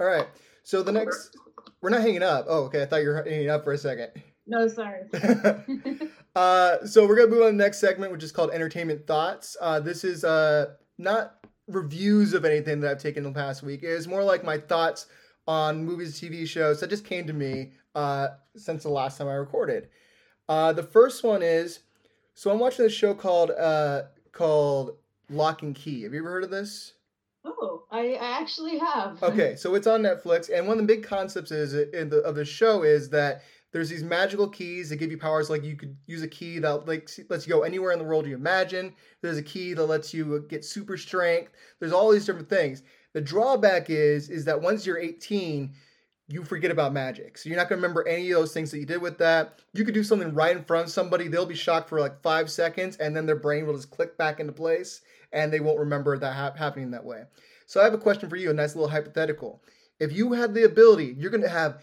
[0.03, 0.27] All right.
[0.63, 1.37] So the next,
[1.79, 2.45] we're not hanging up.
[2.49, 2.81] Oh, okay.
[2.81, 4.11] I thought you were hanging up for a second.
[4.45, 5.03] No, sorry.
[6.35, 9.55] uh, so we're gonna move on to the next segment, which is called entertainment thoughts.
[9.61, 13.83] Uh, this is uh, not reviews of anything that I've taken in the past week.
[13.83, 15.05] It is more like my thoughts
[15.47, 19.35] on movies, TV shows that just came to me uh, since the last time I
[19.35, 19.87] recorded.
[20.49, 21.79] Uh, the first one is
[22.33, 24.97] so I'm watching this show called uh, called
[25.29, 26.03] Locke and Key.
[26.03, 26.91] Have you ever heard of this?
[27.45, 29.21] Oh, I, I actually have.
[29.21, 32.35] Okay, so it's on Netflix, and one of the big concepts is in the of
[32.35, 35.49] the show is that there's these magical keys that give you powers.
[35.49, 38.25] Like you could use a key that like lets you go anywhere in the world
[38.25, 38.93] you imagine.
[39.21, 41.51] There's a key that lets you uh, get super strength.
[41.79, 42.83] There's all these different things.
[43.13, 45.73] The drawback is is that once you're 18,
[46.29, 47.37] you forget about magic.
[47.37, 49.59] So you're not going to remember any of those things that you did with that.
[49.73, 52.49] You could do something right in front of somebody, they'll be shocked for like five
[52.49, 55.01] seconds, and then their brain will just click back into place
[55.33, 57.23] and they won't remember that ha- happening that way.
[57.65, 59.61] So I have a question for you, a nice little hypothetical.
[59.99, 61.81] If you had the ability, you're going to have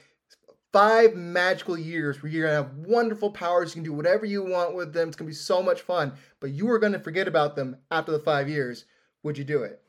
[0.72, 3.70] five magical years where you're going to have wonderful powers.
[3.70, 5.08] You can do whatever you want with them.
[5.08, 7.76] It's going to be so much fun, but you are going to forget about them
[7.90, 8.84] after the five years.
[9.22, 9.82] Would you do it?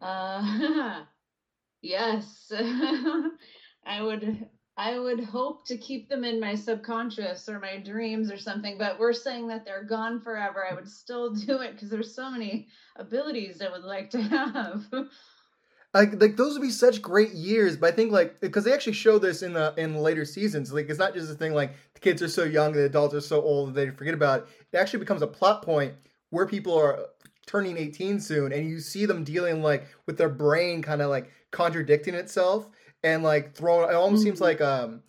[0.00, 1.02] Uh,
[1.82, 2.52] yes.
[3.86, 8.36] I would I would hope to keep them in my subconscious or my dreams or
[8.36, 10.66] something, but we're saying that they're gone forever.
[10.70, 14.84] I would still do it because there's so many abilities I would like to have.
[15.94, 18.92] like like those would be such great years, but I think like because they actually
[18.92, 20.72] show this in the in later seasons.
[20.72, 23.20] Like it's not just a thing like the kids are so young, the adults are
[23.22, 24.48] so old they forget about it.
[24.72, 25.94] It actually becomes a plot point
[26.28, 27.06] where people are
[27.46, 31.30] turning 18 soon and you see them dealing like with their brain kind of like
[31.52, 32.68] contradicting itself
[33.06, 33.88] and like throwing.
[33.88, 34.30] It almost mm-hmm.
[34.30, 35.02] seems like um,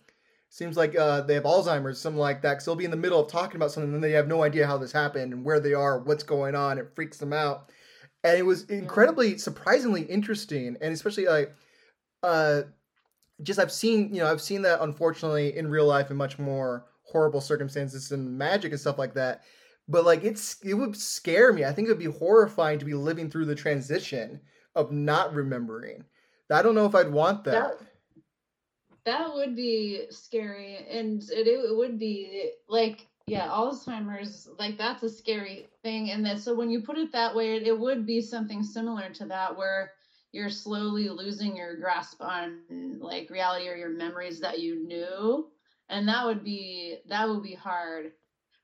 [0.50, 2.54] seems like uh, they have Alzheimer's, something like that.
[2.54, 4.66] Because they'll be in the middle of talking about something, and they have no idea
[4.66, 6.78] how this happened and where they are, what's going on.
[6.78, 7.70] It freaks them out,
[8.22, 11.52] and it was incredibly, surprisingly interesting, and especially like,
[12.22, 12.62] uh,
[13.42, 16.86] just I've seen you know I've seen that unfortunately in real life in much more
[17.02, 19.42] horrible circumstances and magic and stuff like that.
[19.88, 21.64] But like it's it would scare me.
[21.64, 24.40] I think it would be horrifying to be living through the transition
[24.76, 26.04] of not remembering.
[26.50, 27.78] I don't know if I'd want that.
[27.78, 27.87] that
[29.08, 35.08] that would be scary and it, it would be like yeah alzheimer's like that's a
[35.08, 38.20] scary thing and that so when you put it that way it, it would be
[38.20, 39.92] something similar to that where
[40.32, 42.60] you're slowly losing your grasp on
[43.00, 45.46] like reality or your memories that you knew
[45.88, 48.12] and that would be that would be hard.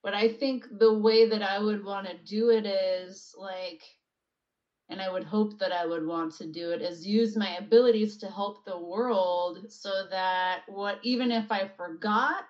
[0.02, 3.83] But i think the way that i would want to do it is like
[4.88, 8.16] and i would hope that i would want to do it is use my abilities
[8.16, 12.44] to help the world so that what even if i forgot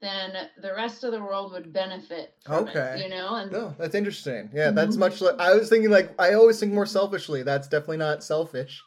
[0.00, 3.94] then the rest of the world would benefit okay it, you know and no that's
[3.94, 4.48] interesting.
[4.52, 5.00] Yeah that's mm-hmm.
[5.00, 7.42] much like i was thinking like i always think more selfishly.
[7.42, 8.82] That's definitely not selfish.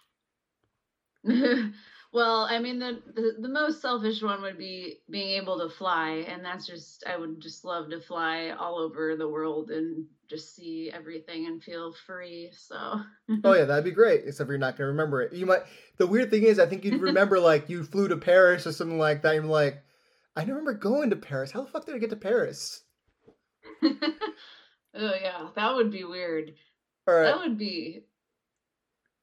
[2.13, 6.25] Well i mean the, the the most selfish one would be being able to fly
[6.27, 10.56] and that's just i would just love to fly all over the world and just
[10.56, 13.02] see everything and feel free so
[13.44, 15.62] oh yeah that'd be great except you're not going to remember it you might
[15.98, 18.98] the weird thing is i think you'd remember like you flew to paris or something
[18.98, 19.84] like that you're like
[20.36, 21.52] I remember going to Paris.
[21.52, 22.84] How the fuck did I get to Paris?
[23.84, 23.91] oh
[24.94, 26.54] yeah, that would be weird.
[27.08, 27.24] All right.
[27.24, 28.06] That would be.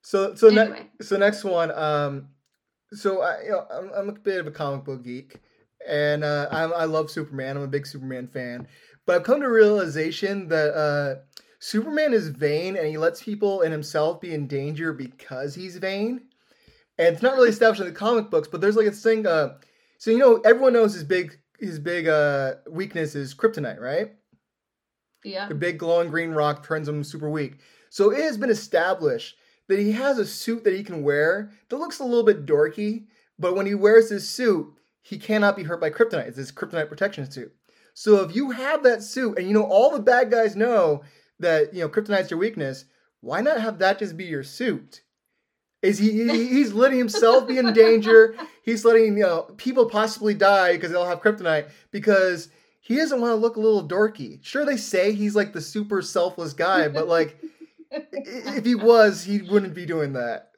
[0.03, 0.89] So so anyway.
[1.01, 1.71] ne- so next one.
[1.71, 2.29] Um,
[2.93, 5.41] so I you know I'm, I'm a bit of a comic book geek,
[5.87, 7.57] and uh, I I love Superman.
[7.57, 8.69] I'm a big Superman fan,
[9.09, 11.21] but I've come to realization that uh,
[11.61, 16.21] Superman is vain, and he lets people and himself be in danger because he's vain.
[16.99, 19.27] And it's not really established in the comic books, but there's like a thing.
[19.27, 19.55] Uh,
[19.97, 24.13] so you know, everyone knows his big his big uh weakness is kryptonite, right?
[25.25, 25.49] Yeah.
[25.49, 27.61] The big glowing green rock turns him super weak.
[27.89, 29.37] So it has been established
[29.69, 33.07] that he has a suit that he can wear that looks a little bit dorky,
[33.39, 36.29] but when he wears this suit, he cannot be hurt by kryptonite.
[36.29, 37.55] It's his kryptonite protection suit.
[37.99, 41.03] So if you have that suit and you know all the bad guys know
[41.41, 42.85] that you know kryptonite's your weakness,
[43.23, 45.03] why not have that just be your suit?
[45.83, 46.29] Is he?
[46.29, 48.37] He's letting himself be in danger.
[48.63, 53.33] He's letting you know people possibly die because they'll have kryptonite because he doesn't want
[53.33, 54.45] to look a little dorky.
[54.45, 57.37] Sure, they say he's like the super selfless guy, but like
[57.91, 60.53] if he was, he wouldn't be doing that.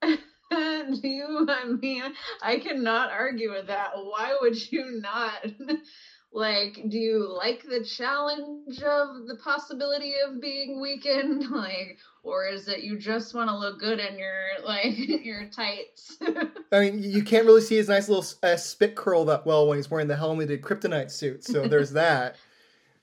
[0.00, 0.16] Do
[1.02, 2.04] you, I mean,
[2.40, 3.90] I cannot argue with that.
[3.96, 5.44] Why would you not?
[6.34, 11.44] like do you like the challenge of the possibility of being weakened?
[11.54, 16.18] Like or is it you just want to look good in your like your tights?
[16.72, 19.78] I mean you can't really see his nice little uh, spit curl that well when
[19.78, 22.34] he's wearing the helmeted kryptonite suit so there's that.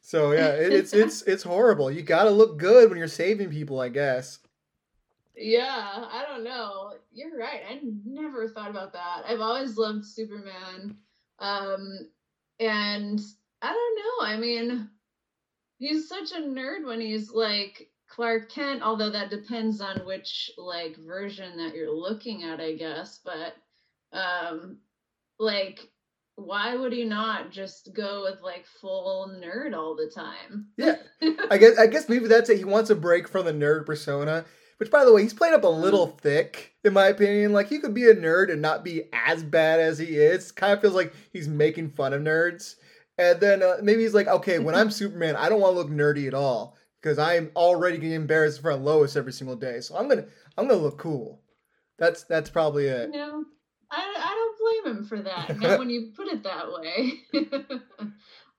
[0.02, 1.90] So yeah it, it's it's it's horrible.
[1.90, 4.40] You gotta look good when you're saving people i guess.
[5.38, 6.96] Yeah i don't know.
[7.14, 9.24] You're right i never thought about that.
[9.26, 10.98] I've always loved superman.
[11.40, 12.10] Um
[12.62, 13.20] and
[13.62, 14.34] I don't know.
[14.34, 14.90] I mean,
[15.80, 20.96] he's such a nerd when he's like Clark Kent, although that depends on which like
[20.98, 23.20] version that you're looking at, I guess.
[23.24, 23.56] But
[24.14, 24.78] um
[25.40, 25.90] like
[26.36, 30.68] why would he not just go with like full nerd all the time?
[30.78, 30.96] Yeah.
[31.50, 32.58] I guess I guess maybe that's it.
[32.58, 34.46] He wants a break from the nerd persona.
[34.82, 37.54] Which by the way, he's played up a little thick, in my opinion.
[37.54, 40.52] Like he could be a nerd and not be as bad as he is.
[40.52, 42.78] Kind of feels like he's making fun of nerds.
[43.20, 45.92] And then uh, maybe he's like, okay, when I'm Superman, I don't want to look
[45.92, 49.82] nerdy at all because I'm already getting embarrassed in front of Lois every single day.
[49.82, 50.26] So I'm gonna
[50.58, 51.44] I'm gonna look cool.
[52.00, 53.12] That's that's probably it.
[53.12, 53.46] No,
[53.92, 55.78] I, I don't blame him for that.
[55.78, 57.22] When you put it that way.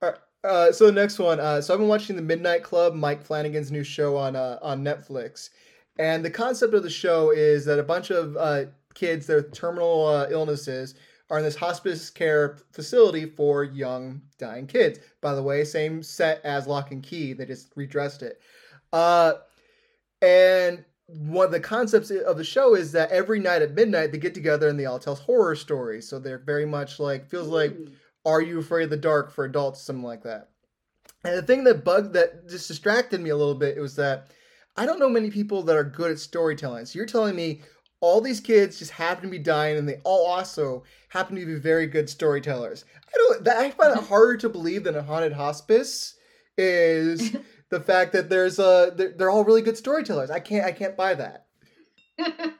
[0.01, 0.17] all right.
[0.45, 1.41] Uh, so the next one.
[1.41, 4.85] Uh, so I've been watching the Midnight Club, Mike Flanagan's new show on uh, on
[4.85, 5.49] Netflix,
[5.97, 10.07] and the concept of the show is that a bunch of uh, kids, their terminal
[10.07, 10.95] uh, illnesses,
[11.29, 14.99] are in this hospice care facility for young dying kids.
[15.21, 17.33] By the way, same set as Locke and Key.
[17.33, 18.41] They just redressed it.
[18.91, 19.33] Uh,
[20.21, 24.17] and one of the concepts of the show is that every night at midnight they
[24.17, 26.07] get together and they all tell horror stories.
[26.07, 27.75] So they're very much like feels like
[28.25, 30.49] Are You Afraid of the Dark for adults, something like that.
[31.23, 34.27] And the thing that bugged that just distracted me a little bit was that
[34.75, 36.85] I don't know many people that are good at storytelling.
[36.85, 37.61] So you're telling me
[38.01, 41.55] all these kids just happen to be dying and they all also happen to be
[41.55, 42.83] very good storytellers.
[43.07, 44.07] I don't I find it mm-hmm.
[44.07, 46.15] harder to believe than a haunted hospice
[46.57, 47.35] is
[47.69, 50.31] the fact that there's a they're, they're all really good storytellers.
[50.31, 51.45] I can't I can't buy that.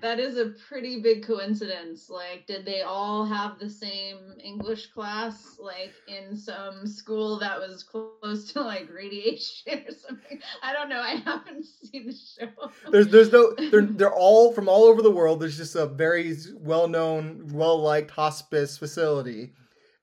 [0.00, 2.08] that is a pretty big coincidence.
[2.08, 7.82] Like, did they all have the same English class, like in some school that was
[7.82, 10.40] close to like radiation or something?
[10.62, 11.00] I don't know.
[11.00, 12.70] I haven't seen the show.
[12.90, 13.52] There's, there's no.
[13.70, 15.40] They're they're all from all over the world.
[15.40, 19.52] There's just a very well known, well liked hospice facility,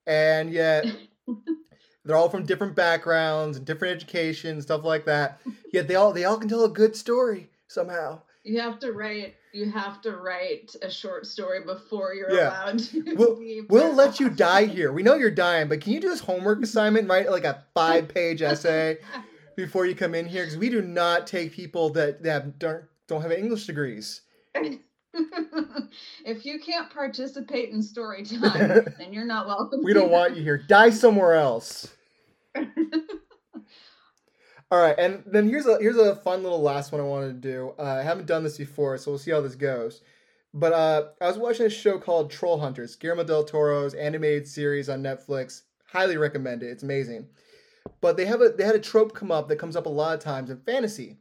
[0.05, 0.85] and yet.
[2.05, 5.41] They're all from different backgrounds and different education, stuff like that.
[5.73, 8.21] Yet they all they all can tell a good story somehow.
[8.43, 9.35] You have to write.
[9.53, 12.49] You have to write a short story before you're yeah.
[12.49, 13.15] allowed to.
[13.15, 13.39] We'll,
[13.69, 14.91] we'll let you die here.
[14.91, 17.09] We know you're dying, but can you do this homework assignment?
[17.09, 18.97] Write like a five page essay
[19.55, 23.21] before you come in here, because we do not take people that that don't don't
[23.21, 24.21] have English degrees.
[26.25, 29.83] if you can't participate in story time, then you're not welcome.
[29.83, 30.57] we don't want you here.
[30.57, 31.93] Die somewhere else.
[34.69, 37.49] All right, and then here's a here's a fun little last one I wanted to
[37.49, 37.73] do.
[37.79, 40.01] Uh, I haven't done this before, so we'll see how this goes.
[40.53, 44.89] But uh, I was watching a show called Troll Hunters, Guillermo del Toro's animated series
[44.89, 45.61] on Netflix.
[45.85, 46.67] Highly recommend it.
[46.67, 47.27] It's amazing.
[48.01, 50.15] But they have a they had a trope come up that comes up a lot
[50.15, 51.17] of times in fantasy,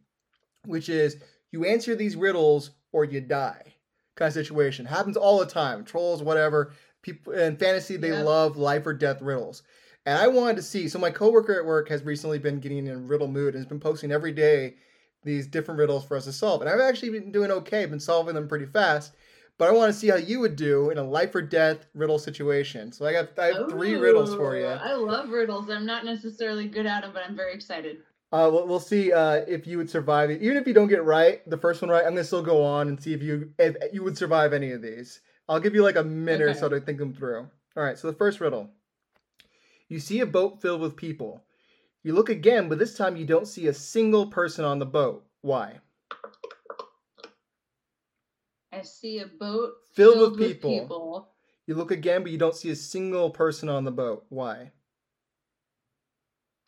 [0.64, 1.18] which is
[1.52, 3.74] you answer these riddles or you die
[4.16, 4.86] kind of situation.
[4.86, 5.84] Happens all the time.
[5.84, 6.72] Trolls, whatever.
[7.02, 8.22] People in fantasy, they Yeah.
[8.22, 9.62] love life or death riddles.
[10.06, 10.88] And I wanted to see.
[10.88, 13.80] So my coworker at work has recently been getting in riddle mood and has been
[13.80, 14.76] posting every day
[15.24, 16.62] these different riddles for us to solve.
[16.62, 19.14] And I've actually been doing okay, been solving them pretty fast.
[19.58, 22.18] But I want to see how you would do in a life or death riddle
[22.18, 22.92] situation.
[22.92, 24.66] So I got I have three riddles for you.
[24.66, 25.68] I love riddles.
[25.70, 27.98] I'm not necessarily good at them, but I'm very excited.
[28.32, 30.42] Uh, we'll, we'll see uh, if you would survive it.
[30.42, 32.88] Even if you don't get right, the first one right, I'm gonna still go on
[32.88, 35.20] and see if you if you would survive any of these.
[35.48, 37.48] I'll give you like a minute or so to think them through.
[37.76, 37.98] All right.
[37.98, 38.68] So the first riddle:
[39.88, 41.44] You see a boat filled with people.
[42.02, 45.24] You look again, but this time you don't see a single person on the boat.
[45.42, 45.80] Why?
[48.72, 50.70] I see a boat Filled with people.
[50.70, 51.28] people.
[51.66, 54.26] You look again, but you don't see a single person on the boat.
[54.28, 54.70] Why?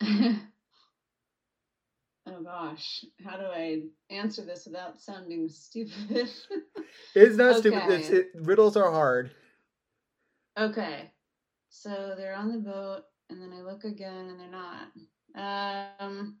[0.03, 0.39] oh
[2.43, 6.29] gosh, how do I answer this without sounding stupid?
[7.15, 7.83] It's not stupid.
[7.89, 9.31] It's, it, riddles are hard.
[10.57, 11.11] okay,
[11.81, 16.01] so they're on the boat, and then I look again, and they're not.
[16.01, 16.37] Um,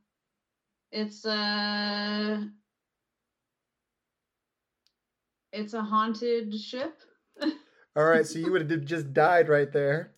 [0.91, 2.49] it's a
[5.53, 6.99] it's a haunted ship.
[7.95, 10.11] All right, so you would have just died right there.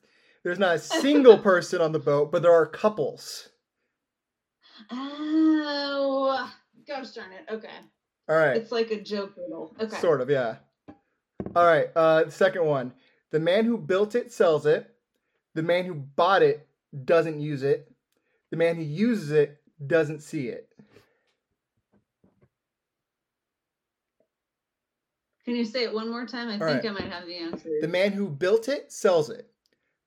[0.43, 3.49] There's not a single person on the boat, but there are couples.
[4.89, 6.51] Oh,
[6.87, 7.53] gosh darn it.
[7.53, 7.69] Okay,
[8.27, 9.75] All right, it's like a joke riddle.
[9.79, 9.99] Okay.
[9.99, 10.55] sort of, yeah.
[11.55, 12.93] All right, uh, second one.
[13.29, 14.90] The man who built it sells it.
[15.53, 16.67] The man who bought it
[17.05, 17.91] doesn't use it.
[18.49, 20.67] The man who uses it doesn't see it.
[25.45, 26.47] Can you say it one more time?
[26.47, 26.85] I think right.
[26.85, 27.69] I might have the answer.
[27.81, 29.49] The man who built it sells it.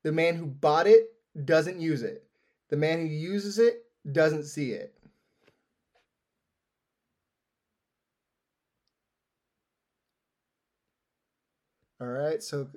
[0.03, 1.13] The man who bought it
[1.45, 2.25] doesn't use it.
[2.69, 4.95] The man who uses it doesn't see it.
[12.01, 12.69] All right, so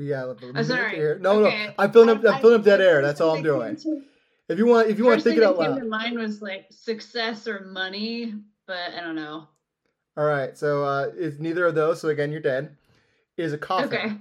[0.00, 0.94] we got a minute Oh, sorry.
[0.96, 1.18] here.
[1.20, 1.66] No, Okay.
[1.66, 2.24] no, I'm filling up.
[2.24, 3.02] I- I'm filling up dead air.
[3.02, 3.76] That's all I'm doing.
[3.76, 4.04] thing that came
[4.48, 5.76] If you want, if you to- want to think it thing out loud.
[5.78, 8.34] to mind was like success or money,
[8.66, 9.46] but I don't know.
[10.16, 12.00] All right, so uh, it's neither of those.
[12.00, 12.76] So again, you're dead.
[13.36, 13.88] Is a coffin.
[13.88, 14.16] Okay.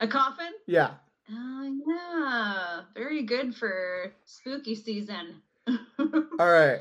[0.00, 0.52] A coffin?
[0.66, 0.94] Yeah.
[1.30, 5.42] Oh yeah, very good for spooky season.
[5.98, 6.80] All right.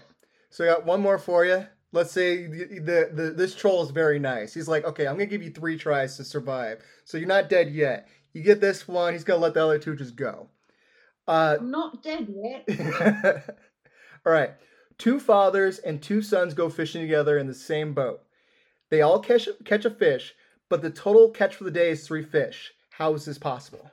[0.49, 1.67] So I got one more for you.
[1.91, 4.53] Let's say the, the, the this troll is very nice.
[4.53, 6.81] He's like, okay, I'm gonna give you three tries to survive.
[7.05, 8.07] So you're not dead yet.
[8.33, 9.13] You get this one.
[9.13, 10.49] He's gonna let the other two just go.
[11.27, 13.59] Uh, I'm not dead yet.
[14.25, 14.51] all right.
[14.97, 18.21] Two fathers and two sons go fishing together in the same boat.
[18.89, 20.33] They all catch catch a fish,
[20.69, 22.73] but the total catch for the day is three fish.
[22.91, 23.91] How is this possible?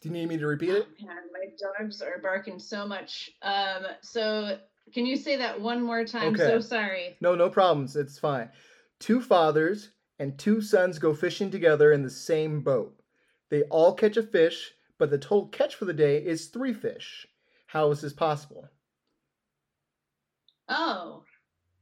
[0.00, 0.88] Do you need me to repeat it?
[0.88, 1.44] Oh, man, my
[1.78, 3.30] dogs are barking so much.
[3.42, 4.58] Um, so
[4.92, 6.34] can you say that one more time?
[6.34, 6.44] Okay.
[6.44, 7.16] So sorry.
[7.20, 7.96] No, no problems.
[7.96, 8.50] It's fine.
[8.98, 13.00] Two fathers and two sons go fishing together in the same boat.
[13.50, 17.26] They all catch a fish, but the total catch for the day is three fish.
[17.66, 18.68] How is this possible?
[20.68, 21.24] Oh,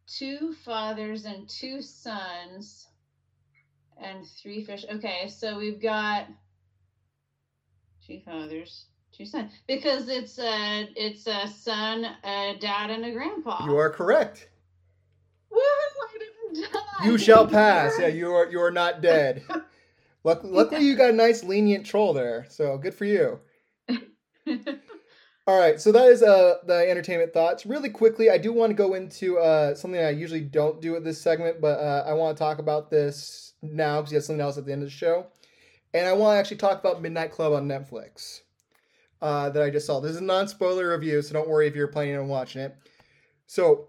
[0.06, 2.86] two fathers and two sons
[4.00, 4.84] and three fish.
[4.90, 6.28] Okay, so we've got
[8.06, 8.86] two fathers,
[9.18, 13.66] two sons because it's a it's a son, a dad, and a grandpa.
[13.66, 14.48] You are correct.
[15.50, 15.58] Woo!
[15.58, 17.04] I didn't die.
[17.04, 17.94] You shall pass.
[17.98, 19.42] Yeah, you are you are not dead.
[20.24, 23.40] Luck, luckily, you got a nice lenient troll there, so good for you.
[25.46, 27.66] All right, so that is uh the entertainment thoughts.
[27.66, 31.04] Really quickly, I do want to go into uh something I usually don't do at
[31.04, 34.42] this segment, but uh, I want to talk about this now because you have something
[34.42, 35.26] else at the end of the show,
[35.94, 38.42] and I want to actually talk about Midnight Club on Netflix
[39.20, 40.00] uh, that I just saw.
[40.00, 42.76] This is a non-spoiler review, so don't worry if you're planning on watching it.
[43.46, 43.88] So,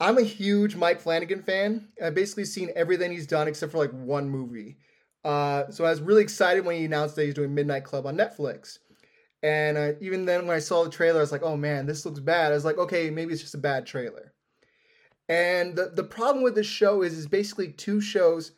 [0.00, 1.88] I'm a huge Mike Flanagan fan.
[2.02, 4.78] I've basically seen everything he's done except for like one movie.
[5.24, 8.16] Uh, so I was really excited when he announced that he's doing Midnight Club on
[8.16, 8.78] Netflix.
[9.42, 12.20] And even then, when I saw the trailer, I was like, "Oh man, this looks
[12.20, 14.32] bad." I was like, "Okay, maybe it's just a bad trailer."
[15.28, 18.52] And the the problem with this show is, is basically two shows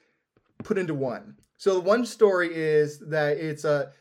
[0.65, 1.37] put into one.
[1.57, 3.93] So the one story is that it's a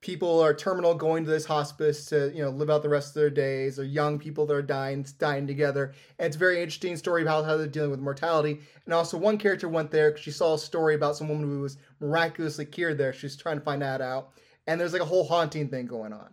[0.00, 3.14] people are terminal going to this hospice to you know live out the rest of
[3.14, 3.78] their days.
[3.78, 5.94] Or young people that are dying dying together.
[6.18, 8.60] And it's a very interesting story about how they're dealing with mortality.
[8.84, 11.60] And also one character went there because she saw a story about some woman who
[11.60, 13.12] was miraculously cured there.
[13.12, 14.30] She's trying to find that out.
[14.66, 16.30] And there's like a whole haunting thing going on.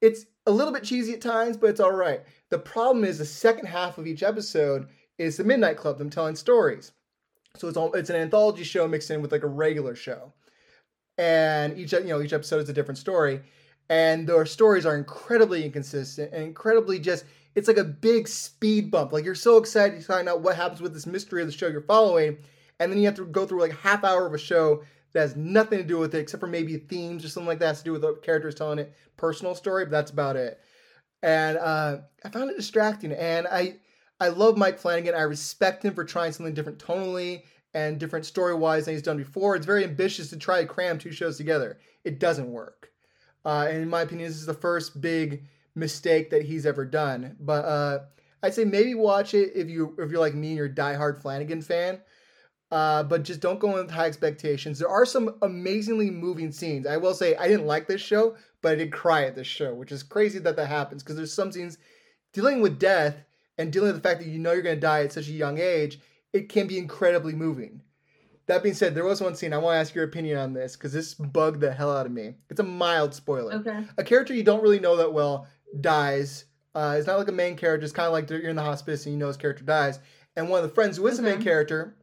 [0.00, 2.22] It's a little bit cheesy at times but it's all right.
[2.50, 6.36] The problem is the second half of each episode is the midnight club them telling
[6.36, 6.92] stories.
[7.56, 10.34] So it's all it's an anthology show mixed in with like a regular show
[11.18, 13.40] and each you know each episode is a different story.
[13.88, 19.12] And their stories are incredibly inconsistent and incredibly just it's like a big speed bump.
[19.12, 21.68] Like you're so excited to find out what happens with this mystery of the show
[21.68, 22.38] you're following
[22.78, 25.36] and then you have to go through like half hour of a show that has
[25.36, 27.84] nothing to do with it except for maybe themes or something like that has to
[27.84, 30.60] do with the characters telling it personal story but that's about it.
[31.22, 33.76] And uh, i found it distracting and i
[34.20, 35.14] i love mike flanagan.
[35.14, 37.44] I respect him for trying something different tonally
[37.76, 39.54] and different story wise than he's done before.
[39.54, 41.78] It's very ambitious to try to cram two shows together.
[42.04, 42.90] It doesn't work.
[43.44, 47.36] Uh, and in my opinion, this is the first big mistake that he's ever done.
[47.38, 47.98] But uh,
[48.42, 51.20] I'd say maybe watch it if you if you're like me and you're a diehard
[51.20, 52.00] Flanagan fan.
[52.72, 54.78] Uh, but just don't go in with high expectations.
[54.78, 56.86] There are some amazingly moving scenes.
[56.86, 59.74] I will say I didn't like this show, but I did cry at this show,
[59.74, 61.76] which is crazy that that happens because there's some scenes
[62.32, 63.16] dealing with death
[63.58, 65.32] and dealing with the fact that you know you're going to die at such a
[65.32, 66.00] young age
[66.36, 67.82] it can be incredibly moving.
[68.46, 70.76] That being said, there was one scene I want to ask your opinion on this
[70.76, 72.34] because this bugged the hell out of me.
[72.48, 73.54] It's a mild spoiler.
[73.54, 73.82] Okay.
[73.98, 75.48] A character you don't really know that well
[75.80, 76.44] dies.
[76.74, 77.84] Uh, it's not like a main character.
[77.84, 79.98] It's kind of like you're in the hospice and you know his character dies.
[80.36, 81.28] And one of the friends who is okay.
[81.28, 81.96] the main character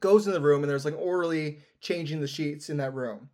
[0.00, 3.28] goes in the room and there's like orderly changing the sheets in that room.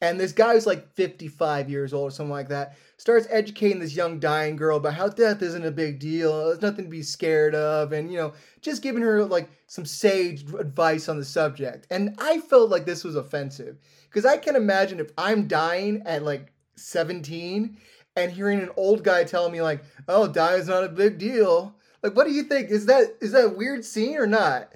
[0.00, 4.18] And this guy's like 55 years old or something like that starts educating this young
[4.18, 6.46] dying girl about how death isn't a big deal.
[6.46, 7.92] There's nothing to be scared of.
[7.92, 8.32] And, you know,
[8.62, 11.86] just giving her like some sage advice on the subject.
[11.90, 13.78] And I felt like this was offensive
[14.08, 17.76] because I can imagine if I'm dying at like 17
[18.16, 22.16] and hearing an old guy telling me like, "Oh, dying's not a big deal." Like,
[22.16, 22.70] what do you think?
[22.70, 24.72] Is that is that a weird scene or not?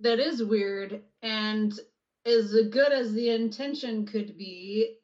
[0.00, 1.02] That is weird.
[1.22, 1.78] And
[2.24, 4.96] as good as the intention could be,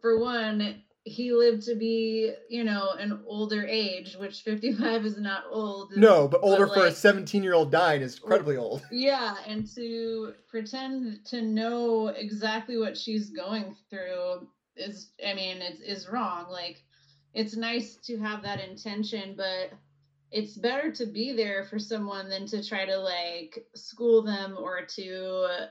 [0.00, 5.44] for one, he lived to be, you know, an older age, which 55 is not
[5.50, 5.96] old.
[5.96, 8.82] No, but older but for a 17 year old dying is incredibly old.
[8.92, 15.80] Yeah, and to pretend to know exactly what she's going through is, I mean, it's
[15.80, 16.46] is wrong.
[16.50, 16.82] Like,
[17.34, 19.72] it's nice to have that intention, but
[20.32, 24.82] it's better to be there for someone than to try to like school them or
[24.96, 25.68] to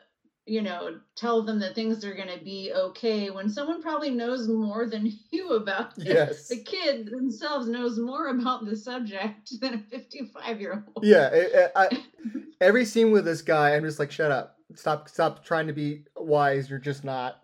[0.49, 4.47] you know, tell them that things are going to be okay when someone probably knows
[4.47, 6.07] more than you about it.
[6.07, 6.47] Yes.
[6.47, 11.05] The kid themselves knows more about the subject than a 55 year old.
[11.05, 11.29] Yeah.
[11.31, 12.03] It, I,
[12.61, 14.57] every scene with this guy, I'm just like, shut up.
[14.75, 16.69] Stop, stop trying to be wise.
[16.69, 17.43] You're just not.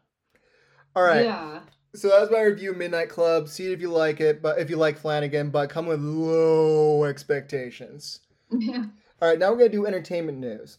[0.96, 1.26] All right.
[1.26, 1.60] Yeah.
[1.94, 3.48] So that was my review of Midnight Club.
[3.48, 8.20] See if you like it, but if you like Flanagan, but come with low expectations.
[8.52, 8.86] Yeah.
[9.22, 10.78] All right, now we're gonna do entertainment news.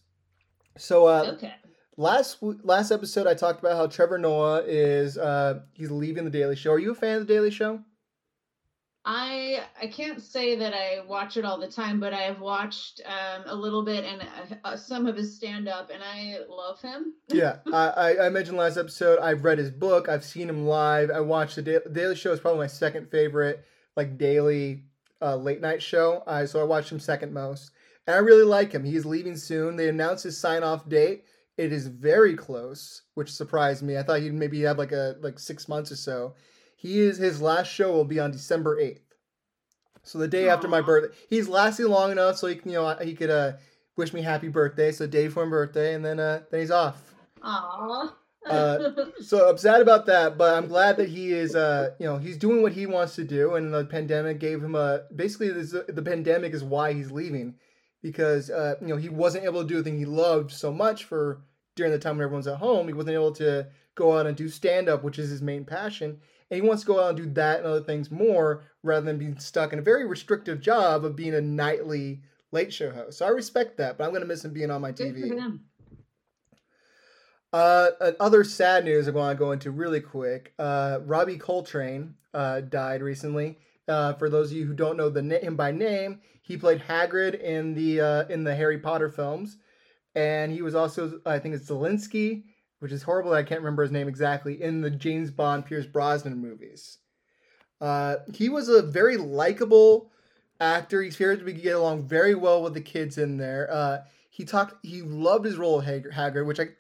[0.76, 1.54] So, uh, okay
[1.96, 6.56] last last episode I talked about how Trevor Noah is uh he's leaving the Daily
[6.56, 6.72] Show.
[6.72, 7.80] Are you a fan of the Daily Show?
[9.08, 13.00] I I can't say that I watch it all the time, but I have watched
[13.06, 14.28] um, a little bit and
[14.64, 17.14] uh, some of his stand up, and I love him.
[17.28, 19.20] yeah, I, I mentioned last episode.
[19.20, 20.08] I've read his book.
[20.08, 21.12] I've seen him live.
[21.12, 23.64] I watched the da- Daily Show is probably my second favorite
[23.96, 24.82] like daily
[25.22, 26.24] uh, late night show.
[26.26, 27.70] Uh, so I watched him second most,
[28.08, 28.82] and I really like him.
[28.82, 29.76] He's leaving soon.
[29.76, 31.26] They announced his sign off date
[31.56, 33.96] it is very close, which surprised me.
[33.96, 36.34] I thought he'd maybe have like a like six months or so.
[36.76, 39.14] He is his last show will be on December eighth,
[40.02, 40.52] so the day Aww.
[40.52, 41.16] after my birthday.
[41.28, 43.52] He's lasting long enough so he can you know he could uh
[43.96, 44.92] wish me happy birthday.
[44.92, 47.14] So day for my birthday, and then uh then he's off.
[47.42, 48.12] Aww.
[48.46, 48.90] uh,
[49.20, 52.36] so I'm sad about that, but I'm glad that he is, uh, you know, he's
[52.36, 55.02] doing what he wants to do, and the pandemic gave him a.
[55.14, 57.54] Basically, this, the pandemic is why he's leaving
[58.06, 61.04] because uh, you know he wasn't able to do the thing he loved so much
[61.04, 61.42] for
[61.74, 62.86] during the time when everyone's at home.
[62.86, 66.20] He wasn't able to go out and do stand up, which is his main passion,
[66.50, 69.18] and he wants to go out and do that and other things more rather than
[69.18, 73.18] being stuck in a very restrictive job of being a nightly late show host.
[73.18, 75.28] So I respect that, but I'm gonna miss him being on my TV.
[77.52, 77.90] Uh,
[78.20, 80.52] other sad news I want to go into really quick.
[80.60, 83.58] Uh, Robbie Coltrane uh, died recently.
[83.88, 87.40] Uh, for those of you who don't know the him by name, he played Hagrid
[87.40, 89.58] in the uh, in the Harry Potter films,
[90.14, 92.44] and he was also I think it's Zelensky,
[92.78, 93.32] which is horrible.
[93.32, 96.98] I can't remember his name exactly in the James Bond Pierce Brosnan movies.
[97.80, 100.12] Uh, he was a very likable
[100.60, 101.02] actor.
[101.02, 103.68] He appeared to get along very well with the kids in there.
[103.68, 103.98] Uh,
[104.30, 104.86] he talked.
[104.86, 106.70] He loved his role of Hagrid, which I, I'm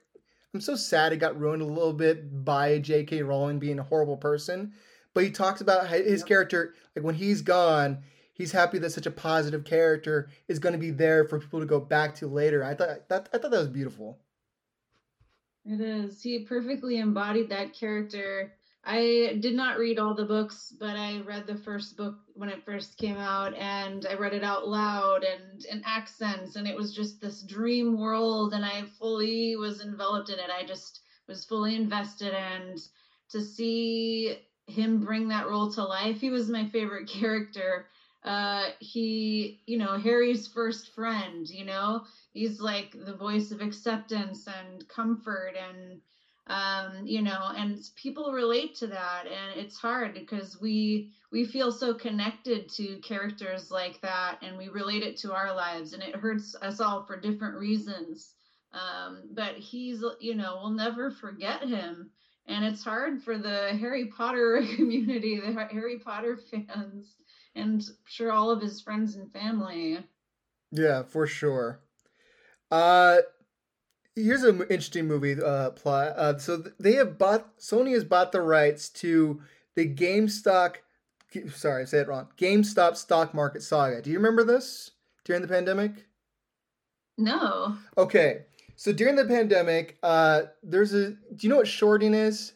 [0.54, 3.22] I'm so sad it got ruined a little bit by J.K.
[3.22, 4.74] Rowling being a horrible person.
[5.12, 6.28] But he talks about his yep.
[6.28, 8.04] character, like when he's gone,
[8.36, 11.66] he's happy that such a positive character is going to be there for people to
[11.66, 12.62] go back to later.
[12.62, 14.18] I thought that I thought that was beautiful.
[15.64, 16.22] It is.
[16.22, 18.52] He perfectly embodied that character.
[18.84, 22.64] I did not read all the books, but I read the first book when it
[22.64, 26.94] first came out and I read it out loud and in accents and it was
[26.94, 30.50] just this dream world and I fully was enveloped in it.
[30.56, 32.78] I just was fully invested and
[33.30, 37.86] to see him bring that role to life, he was my favorite character
[38.26, 42.04] uh he you know harry's first friend you know?
[42.34, 46.00] He's like the voice of acceptance and comfort and
[46.48, 51.72] um you know and people relate to that and it's hard because we we feel
[51.72, 56.16] so connected to characters like that and we relate it to our lives and it
[56.16, 58.34] hurts us all for different reasons.
[58.72, 62.10] Um but he's you know we'll never forget him
[62.46, 67.16] and it's hard for the harry potter community the harry potter fans
[67.56, 69.98] and sure all of his friends and family.
[70.70, 71.80] Yeah, for sure.
[72.70, 73.18] Uh
[74.14, 76.14] here's an interesting movie uh plot.
[76.16, 79.40] Uh so they have bought Sony has bought the rights to
[79.74, 80.76] the GameStop
[81.54, 82.28] sorry, I said it wrong.
[82.38, 84.02] GameStop stock market saga.
[84.02, 84.92] Do you remember this
[85.24, 86.06] during the pandemic?
[87.18, 87.76] No.
[87.96, 88.44] Okay.
[88.76, 92.52] So during the pandemic, uh there's a do you know what shorting is?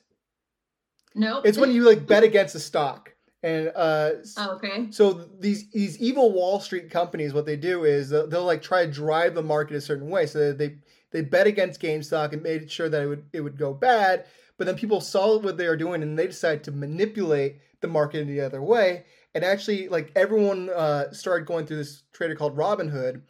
[1.15, 1.37] No.
[1.37, 1.47] Nope.
[1.47, 3.15] It's when you like bet against a stock.
[3.43, 4.88] And uh, oh, okay.
[4.91, 8.84] So these these evil Wall Street companies, what they do is they'll, they'll like try
[8.84, 10.26] to drive the market a certain way.
[10.26, 10.76] So they
[11.11, 14.26] they bet against GameStop and made sure that it would it would go bad.
[14.59, 18.20] But then people saw what they were doing and they decided to manipulate the market
[18.20, 19.05] in the other way.
[19.34, 23.22] And actually, like everyone uh, started going through this trader called Robinhood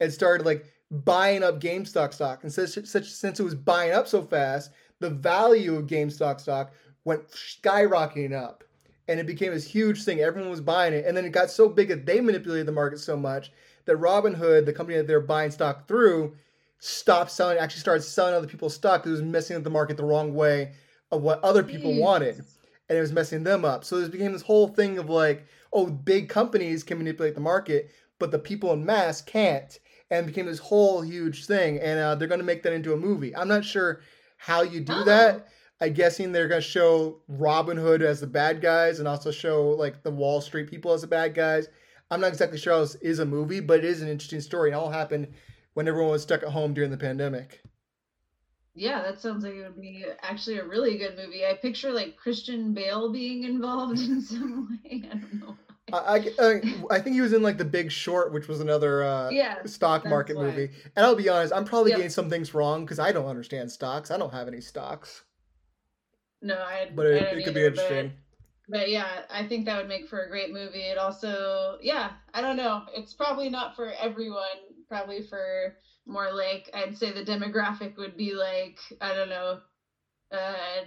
[0.00, 2.42] and started like buying up GameStop stock.
[2.42, 6.72] And since, since it was buying up so fast, the value of GameStop stock
[7.04, 8.64] went skyrocketing up
[9.08, 10.20] and it became this huge thing.
[10.20, 13.00] Everyone was buying it, and then it got so big that they manipulated the market
[13.00, 13.50] so much
[13.86, 16.36] that Robinhood, the company that they're buying stock through,
[16.78, 17.58] stopped selling.
[17.58, 20.34] Actually, started selling other people's stock because it was messing up the market the wrong
[20.34, 20.72] way
[21.10, 22.00] of what other people Jeez.
[22.00, 23.84] wanted, and it was messing them up.
[23.84, 27.90] So it became this whole thing of like, oh, big companies can manipulate the market,
[28.18, 29.78] but the people in mass can't,
[30.10, 31.78] and became this whole huge thing.
[31.78, 33.34] And uh, they're going to make that into a movie.
[33.34, 34.00] I'm not sure
[34.36, 35.04] how you do oh.
[35.04, 35.48] that
[35.80, 40.10] I'm guessing they're gonna show Robinhood as the bad guys and also show like the
[40.10, 41.68] Wall Street people as the bad guys.
[42.10, 44.70] I'm not exactly sure how this is a movie, but it is an interesting story.
[44.70, 45.28] It all happened
[45.74, 47.62] when everyone was stuck at home during the pandemic.
[48.74, 51.44] Yeah, that sounds like it would be actually a really good movie.
[51.44, 55.02] I picture like Christian Bale being involved in some way.
[55.10, 55.56] I don't know.
[55.92, 56.60] I, I,
[56.90, 60.04] I think he was in like The Big Short, which was another uh, yeah, stock
[60.04, 60.44] market why.
[60.44, 60.70] movie.
[60.96, 61.98] And I'll be honest, I'm probably yep.
[61.98, 64.10] getting some things wrong because I don't understand stocks.
[64.10, 65.22] I don't have any stocks.
[66.42, 66.90] No, I.
[66.94, 68.12] But it, I it could either, be interesting.
[68.68, 70.82] But, but, yeah, I think that would make for a great movie.
[70.82, 72.82] It also, yeah, I don't know.
[72.94, 74.44] It's probably not for everyone.
[74.88, 75.76] Probably for
[76.06, 79.60] more like I'd say the demographic would be like I don't know,
[80.32, 80.84] uh,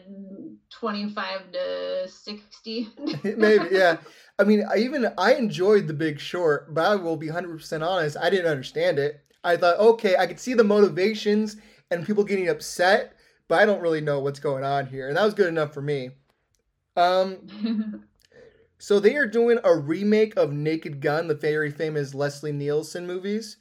[0.70, 2.90] twenty five to sixty.
[3.24, 3.98] Maybe, yeah.
[4.40, 7.84] I mean, I even I enjoyed The Big Short, but I will be hundred percent
[7.84, 8.18] honest.
[8.18, 9.22] I didn't understand it.
[9.44, 11.58] I thought, okay, I could see the motivations
[11.90, 13.16] and people getting upset
[13.52, 15.10] but I don't really know what's going on here.
[15.10, 16.12] And that was good enough for me.
[16.96, 18.06] Um,
[18.78, 23.58] so they are doing a remake of Naked Gun, the very famous Leslie Nielsen movies.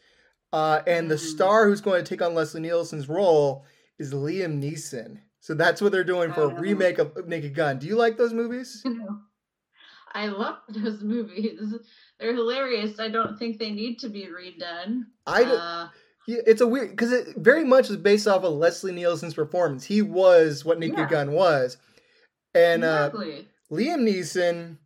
[0.53, 1.19] Uh, and the mm.
[1.19, 3.65] star who's going to take on Leslie Nielsen's role
[3.99, 5.19] is Liam Neeson.
[5.41, 7.81] So that's what they're doing for a remake of Naked Gun.
[7.81, 8.87] Do you like those movies?
[10.15, 11.59] I love those movies.
[12.21, 13.01] They're hilarious.
[13.01, 15.07] I don't think they need to be redone.
[15.27, 15.59] I don't.
[15.59, 15.89] Uh,
[16.27, 19.85] yeah, it's a weird because it very much is based off of Leslie Nielsen's performance.
[19.85, 21.09] He was what Naked yeah.
[21.09, 21.77] Gun was,
[22.55, 23.49] and uh, exactly.
[23.71, 24.77] uh, Liam Neeson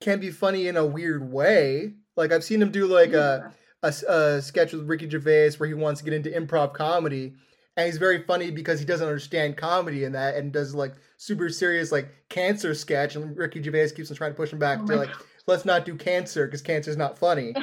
[0.00, 1.94] can be funny in a weird way.
[2.16, 3.50] Like I've seen him do like yeah.
[3.82, 7.34] a, a, a sketch with Ricky Gervais where he wants to get into improv comedy,
[7.76, 11.48] and he's very funny because he doesn't understand comedy in that, and does like super
[11.48, 14.86] serious like cancer sketch, and Ricky Gervais keeps on trying to push him back oh
[14.86, 15.22] to like God.
[15.46, 17.54] let's not do cancer because cancer is not funny.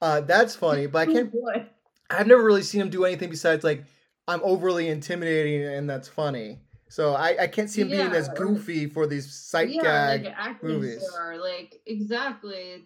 [0.00, 1.32] uh, that's funny, but I can't.
[2.10, 3.84] I've never really seen him do anything besides like
[4.26, 6.58] I'm overly intimidating and that's funny.
[6.88, 10.24] So I, I can't see him yeah, being as goofy for these sight yeah, gag
[10.24, 11.06] like movies.
[11.06, 12.84] Star, like exactly.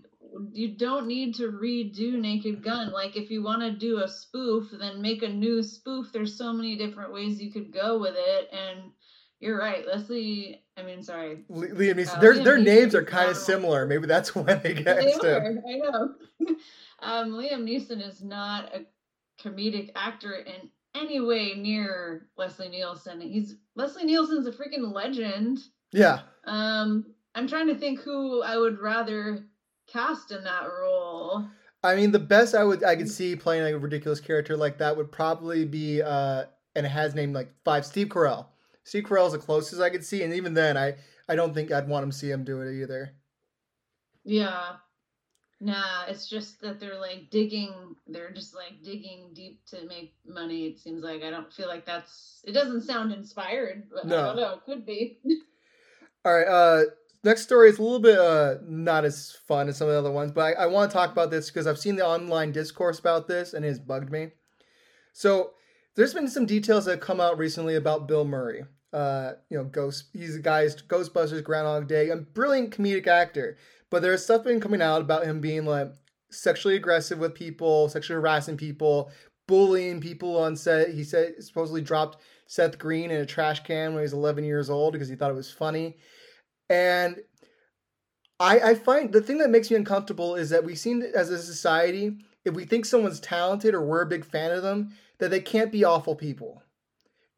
[0.53, 2.91] You don't need to redo Naked Gun.
[2.91, 6.11] Like if you want to do a spoof, then make a new spoof.
[6.13, 8.91] There's so many different ways you could go with it, and
[9.41, 10.63] you're right, Leslie.
[10.77, 12.17] I mean, sorry, Liam Neeson.
[12.17, 13.87] Uh, their Liam their Neeson names are kind of similar.
[13.87, 15.21] Maybe that's why they get.
[15.21, 16.15] They are, I know.
[17.01, 18.85] um, Liam Neeson is not a
[19.43, 23.21] comedic actor in any way near Leslie Nielsen.
[23.21, 25.59] He's Leslie Nielsen's a freaking legend.
[25.93, 26.21] Yeah.
[26.45, 29.45] Um, I'm trying to think who I would rather
[29.87, 31.47] cast in that role.
[31.85, 34.79] I mean, the best I would I could see playing like a ridiculous character like
[34.79, 38.47] that would probably be uh, and it has named like five Steve Carell.
[38.85, 40.97] Steve Carell is the closest I could see, and even then, I
[41.29, 43.15] I don't think I'd want him to see him do it either.
[44.25, 44.77] Yeah.
[45.65, 50.67] Nah, it's just that they're like digging, they're just like digging deep to make money.
[50.67, 54.19] It seems like I don't feel like that's, it doesn't sound inspired, but no.
[54.19, 55.19] I don't know, It could be.
[56.25, 56.83] All right, uh,
[57.23, 60.11] next story is a little bit uh, not as fun as some of the other
[60.11, 62.99] ones, but I, I want to talk about this because I've seen the online discourse
[62.99, 64.31] about this and it has bugged me.
[65.13, 65.53] So
[65.95, 68.65] there's been some details that have come out recently about Bill Murray.
[68.93, 70.07] Uh, you know, Ghost.
[70.13, 73.57] He's a guy's Ghostbusters, Groundhog Day, a brilliant comedic actor.
[73.93, 75.93] But there's stuff been coming out about him being like
[76.31, 79.11] sexually aggressive with people, sexually harassing people,
[79.47, 80.95] bullying people on set.
[80.95, 82.17] He said supposedly dropped
[82.47, 85.31] Seth Green in a trash can when he was 11 years old because he thought
[85.31, 85.99] it was funny.
[86.71, 87.19] And
[88.41, 91.43] I, I find the thing that makes me uncomfortable is that we seem as a
[91.43, 92.17] society,
[92.47, 95.71] if we think someone's talented or we're a big fan of them, that they can't
[95.71, 96.63] be awful people.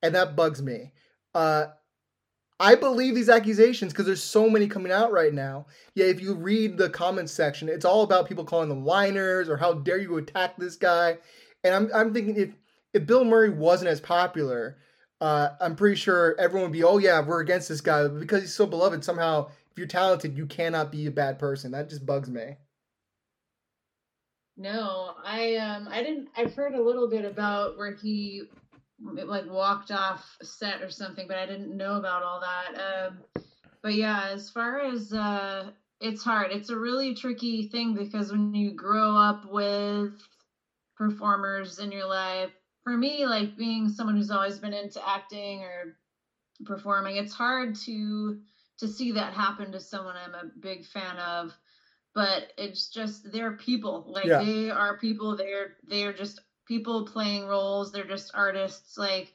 [0.05, 0.93] And that bugs me.
[1.35, 1.67] Uh,
[2.61, 5.67] I believe these accusations because there's so many coming out right now.
[5.95, 9.57] Yeah, if you read the comments section, it's all about people calling them whiners or
[9.57, 11.19] how dare you attack this guy.
[11.65, 12.51] And I'm I'm thinking if
[12.93, 14.79] if Bill Murray wasn't as popular,
[15.21, 18.05] uh, I'm pretty sure everyone would be, oh yeah, we're against this guy.
[18.05, 21.73] But because he's so beloved, somehow if you're talented, you cannot be a bad person.
[21.73, 22.57] That just bugs me.
[24.57, 28.45] No, I um I didn't I've heard a little bit about where he
[29.01, 32.81] like walked off set or something, but I didn't know about all that.
[32.81, 33.45] Um,
[33.83, 35.71] but yeah, as far as uh,
[36.01, 36.53] it's hard.
[36.53, 40.13] It's a really tricky thing because when you grow up with
[40.97, 42.51] performers in your life,
[42.83, 45.97] for me, like being someone who's always been into acting or
[46.65, 48.39] performing, it's hard to
[48.79, 51.55] to see that happen to someone I'm a big fan of.
[52.15, 54.05] But it's just they're people.
[54.07, 54.43] Like yeah.
[54.43, 55.37] they are people.
[55.37, 59.33] They're they're just people playing roles they're just artists like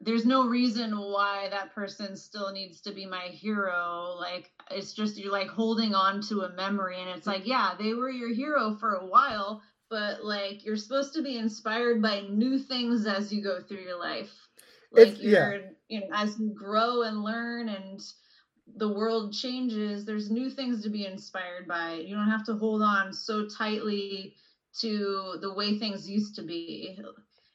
[0.00, 5.16] there's no reason why that person still needs to be my hero like it's just
[5.16, 8.76] you're like holding on to a memory and it's like yeah they were your hero
[8.78, 9.60] for a while
[9.90, 13.98] but like you're supposed to be inspired by new things as you go through your
[13.98, 14.30] life
[14.92, 15.60] like it's, you're yeah.
[15.88, 18.00] you know as you grow and learn and
[18.76, 22.82] the world changes there's new things to be inspired by you don't have to hold
[22.82, 24.34] on so tightly
[24.80, 26.98] to the way things used to be.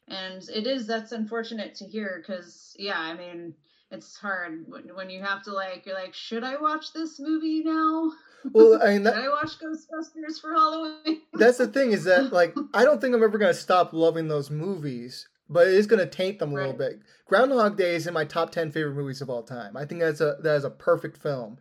[0.08, 3.54] And it is that's unfortunate to hear because yeah i mean
[3.90, 7.64] it's hard when, when you have to like you're like should i watch this movie
[7.64, 8.12] now?
[8.52, 11.22] Well i mean that, should i watch ghostbusters for halloween?
[11.34, 14.28] That's the thing is that like i don't think i'm ever going to stop loving
[14.28, 16.62] those movies but it is going to taint them a right.
[16.62, 17.02] little bit.
[17.28, 19.78] Groundhog day is in my top 10 favorite movies of all time.
[19.78, 21.58] I think that's a that is a perfect film.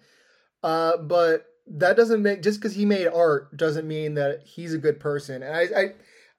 [0.62, 4.78] Uh, but that doesn't make just because he made art doesn't mean that he's a
[4.78, 5.42] good person.
[5.42, 5.92] And I I,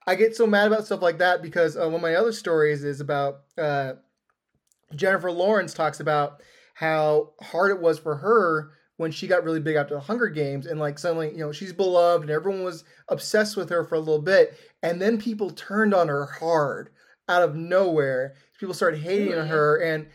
[0.06, 2.84] I get so mad about stuff like that because uh, one of my other stories
[2.84, 3.94] is about uh,
[4.94, 6.42] Jennifer Lawrence talks about
[6.74, 10.66] how hard it was for her when she got really big after the Hunger Games
[10.66, 14.00] and like suddenly you know she's beloved and everyone was obsessed with her for a
[14.00, 16.90] little bit and then people turned on her hard
[17.28, 18.34] out of nowhere.
[18.58, 20.06] People started hating on her and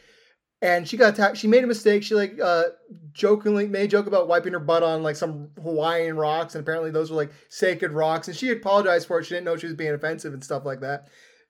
[0.61, 1.37] and she got attacked.
[1.37, 2.03] She made a mistake.
[2.03, 2.65] She like uh
[3.13, 6.91] jokingly made a joke about wiping her butt on like some Hawaiian rocks, and apparently
[6.91, 8.27] those were like sacred rocks.
[8.27, 9.25] And she apologized for it.
[9.25, 11.07] She didn't know she was being offensive and stuff like that.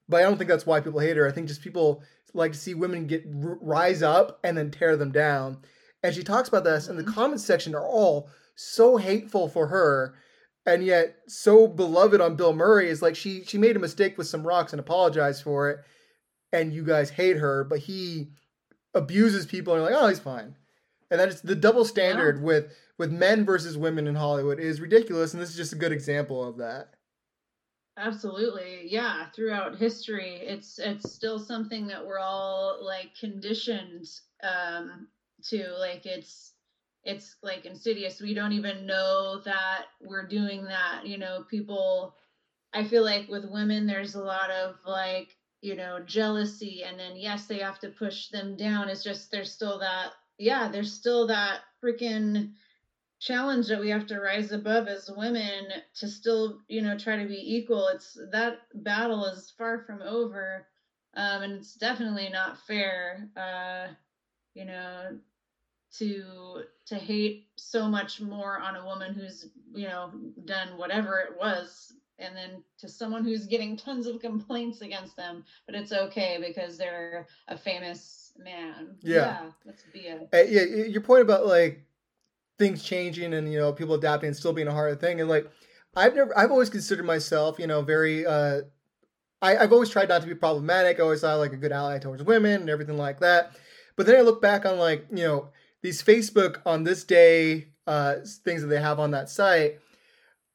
[0.07, 1.27] But I don't think that's why people hate her.
[1.27, 2.03] I think just people
[2.33, 5.59] like to see women get rise up and then tear them down.
[6.03, 7.13] And she talks about this, and the mm-hmm.
[7.13, 10.15] comments section are all so hateful for her,
[10.65, 12.89] and yet so beloved on Bill Murray.
[12.89, 15.79] Is like she she made a mistake with some rocks and apologized for it,
[16.53, 18.29] and you guys hate her, but he
[18.93, 20.55] abuses people and you're like, oh, he's fine.
[21.11, 22.43] And that is the double standard yeah.
[22.43, 25.93] with with men versus women in Hollywood is ridiculous, and this is just a good
[25.93, 26.89] example of that.
[27.97, 29.25] Absolutely, yeah.
[29.35, 34.07] Throughout history, it's it's still something that we're all like conditioned
[34.43, 35.07] um,
[35.45, 35.69] to.
[35.79, 36.53] Like it's
[37.03, 38.21] it's like insidious.
[38.21, 41.01] We don't even know that we're doing that.
[41.05, 42.15] You know, people.
[42.71, 47.15] I feel like with women, there's a lot of like you know jealousy and then
[47.15, 48.89] yes they have to push them down.
[48.89, 52.51] It's just there's still that yeah there's still that freaking
[53.19, 57.27] challenge that we have to rise above as women to still you know try to
[57.27, 57.87] be equal.
[57.87, 60.65] It's that battle is far from over
[61.15, 63.87] um and it's definitely not fair uh
[64.53, 65.19] you know
[65.91, 70.11] to to hate so much more on a woman who's you know
[70.45, 75.43] done whatever it was and then to someone who's getting tons of complaints against them,
[75.65, 78.95] but it's okay because they're a famous man.
[79.01, 80.27] Yeah, yeah let's be a.
[80.33, 81.83] Uh, yeah, your point about like
[82.57, 85.49] things changing and you know people adapting and still being a hard thing, and like
[85.95, 88.25] I've never, I've always considered myself, you know, very.
[88.25, 88.61] uh
[89.41, 90.99] I, I've always tried not to be problematic.
[90.99, 93.53] I always thought like a good ally towards women and everything like that.
[93.95, 95.49] But then I look back on like you know
[95.81, 99.79] these Facebook on this day uh, things that they have on that site,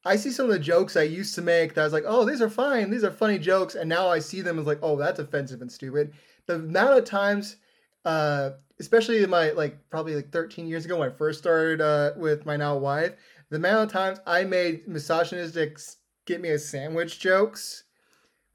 [0.05, 2.24] I see some of the jokes I used to make that I was like, oh,
[2.24, 4.96] these are fine, these are funny jokes, and now I see them as like, oh,
[4.96, 6.12] that's offensive and stupid.
[6.46, 7.57] The amount of times,
[8.05, 12.12] uh, especially in my like probably like 13 years ago when I first started uh,
[12.16, 13.14] with my now wife,
[13.48, 15.78] the amount of times I made misogynistic
[16.26, 17.84] "get me a sandwich" jokes,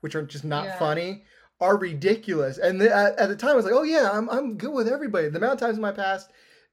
[0.02, 0.80] which are just not yeah.
[0.80, 1.24] funny,
[1.60, 2.60] are ridiculous.
[2.60, 4.88] And the, at, at, the time, I was like, oh yeah, I'm I'm good with
[4.88, 5.30] everybody.
[5.30, 6.30] The amount of times in my past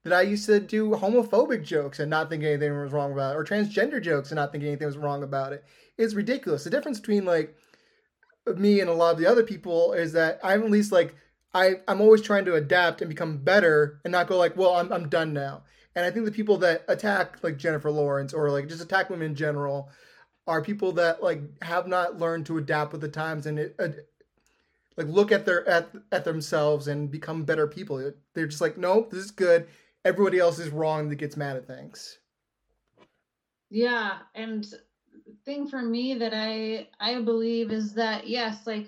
[0.06, 3.38] that I used to do homophobic jokes and not think anything was wrong about it,
[3.38, 5.64] or transgender jokes and not think anything was wrong about it.
[5.98, 6.62] It's ridiculous.
[6.62, 7.56] The difference between like
[8.56, 11.16] me and a lot of the other people is that I'm at least like
[11.52, 14.92] I I'm always trying to adapt and become better and not go like, well, I'm
[14.92, 15.64] I'm done now.
[15.96, 19.26] And I think the people that attack like Jennifer Lawrence or like just attack women
[19.26, 19.88] in general
[20.46, 23.88] are people that like have not learned to adapt with the times and it, uh,
[24.96, 28.12] like look at their at at themselves and become better people.
[28.34, 29.66] They're just like, nope, this is good
[30.06, 32.18] everybody else is wrong that gets mad at things.
[33.68, 34.64] Yeah, and
[35.44, 38.86] thing for me that I I believe is that yes, like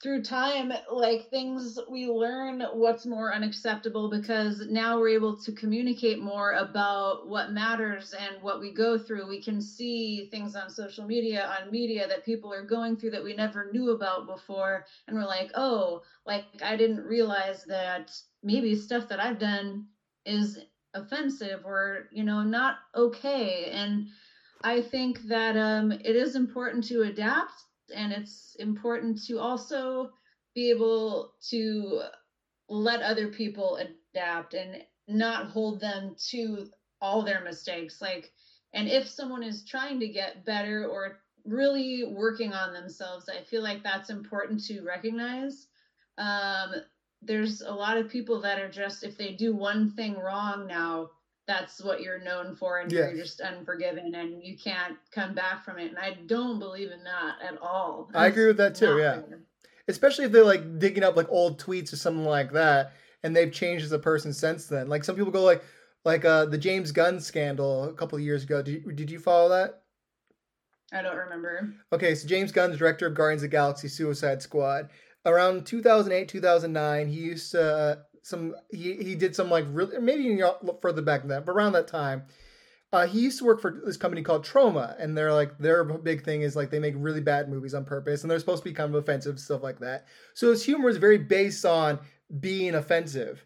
[0.00, 6.20] through time, like things we learn what's more unacceptable because now we're able to communicate
[6.20, 9.26] more about what matters and what we go through.
[9.26, 13.24] We can see things on social media, on media that people are going through that
[13.24, 14.84] we never knew about before.
[15.08, 18.12] And we're like, oh, like I didn't realize that
[18.44, 19.86] maybe stuff that I've done
[20.26, 20.58] is
[20.94, 23.70] offensive or you know not okay.
[23.72, 24.08] And
[24.62, 27.52] i think that um, it is important to adapt
[27.94, 30.10] and it's important to also
[30.54, 32.02] be able to
[32.68, 33.78] let other people
[34.14, 36.68] adapt and not hold them to
[37.00, 38.00] all their mistakes.
[38.00, 38.32] Like
[38.72, 43.62] and if someone is trying to get better or really working on themselves i feel
[43.62, 45.68] like that's important to recognize.
[46.18, 46.74] Um,
[47.26, 51.10] there's a lot of people that are just if they do one thing wrong now
[51.46, 53.12] that's what you're known for and yes.
[53.12, 55.88] you're just unforgiven and you can't come back from it.
[55.90, 58.10] And i don't believe in that at all.
[58.14, 59.20] I agree with that too yeah.
[59.88, 63.52] especially if they're like digging up like old tweets or something like that and they've
[63.52, 64.88] changed as a person since then.
[64.88, 65.62] Like some people go like
[66.04, 68.62] like uh the james gunn scandal a couple of years ago.
[68.62, 69.82] Did you, did you follow that?
[70.92, 71.74] I don't remember.
[71.92, 74.90] Okay, so James Gunn, director of Guardians of Galaxy Suicide Squad,
[75.26, 80.40] around 2008 2009 he used to uh, some he, he did some like really maybe
[80.80, 82.22] further back than that but around that time
[82.92, 86.24] uh, he used to work for this company called Troma, and they're like their big
[86.24, 88.74] thing is like they make really bad movies on purpose, and they're supposed to be
[88.74, 90.06] kind of offensive stuff like that.
[90.34, 91.98] So his humor is very based on
[92.40, 93.44] being offensive,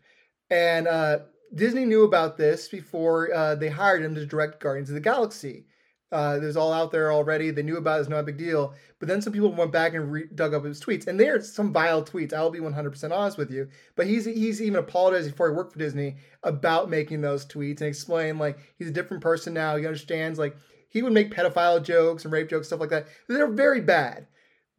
[0.51, 1.21] and uh,
[1.55, 5.67] Disney knew about this before uh, they hired him to direct Guardians of the Galaxy.
[6.13, 7.51] Uh, it was all out there already.
[7.51, 8.01] They knew about it.
[8.01, 8.75] It's not a big deal.
[8.99, 11.73] But then some people went back and re- dug up his tweets, and they're some
[11.73, 12.33] vile tweets.
[12.33, 13.69] I'll be 100% honest with you.
[13.95, 17.89] But he's he's even apologized before he worked for Disney about making those tweets and
[17.89, 19.77] explain like he's a different person now.
[19.77, 20.57] He understands like
[20.89, 23.07] he would make pedophile jokes and rape jokes, stuff like that.
[23.29, 24.27] They're very bad.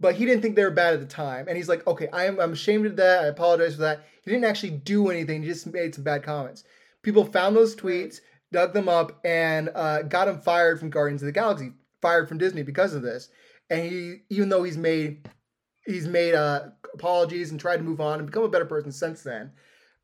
[0.01, 1.47] But he didn't think they were bad at the time.
[1.47, 3.23] And he's like, okay, I am I'm ashamed of that.
[3.23, 4.03] I apologize for that.
[4.23, 5.41] He didn't actually do anything.
[5.41, 6.65] He just made some bad comments.
[7.03, 8.19] People found those tweets
[8.52, 12.38] dug them up, and uh, got him fired from Guardians of the Galaxy, fired from
[12.38, 13.30] Disney because of this.
[13.70, 15.30] And he, even though he's made
[15.86, 19.24] he's made uh, apologies and tried to move on and become a better person since
[19.24, 19.52] then.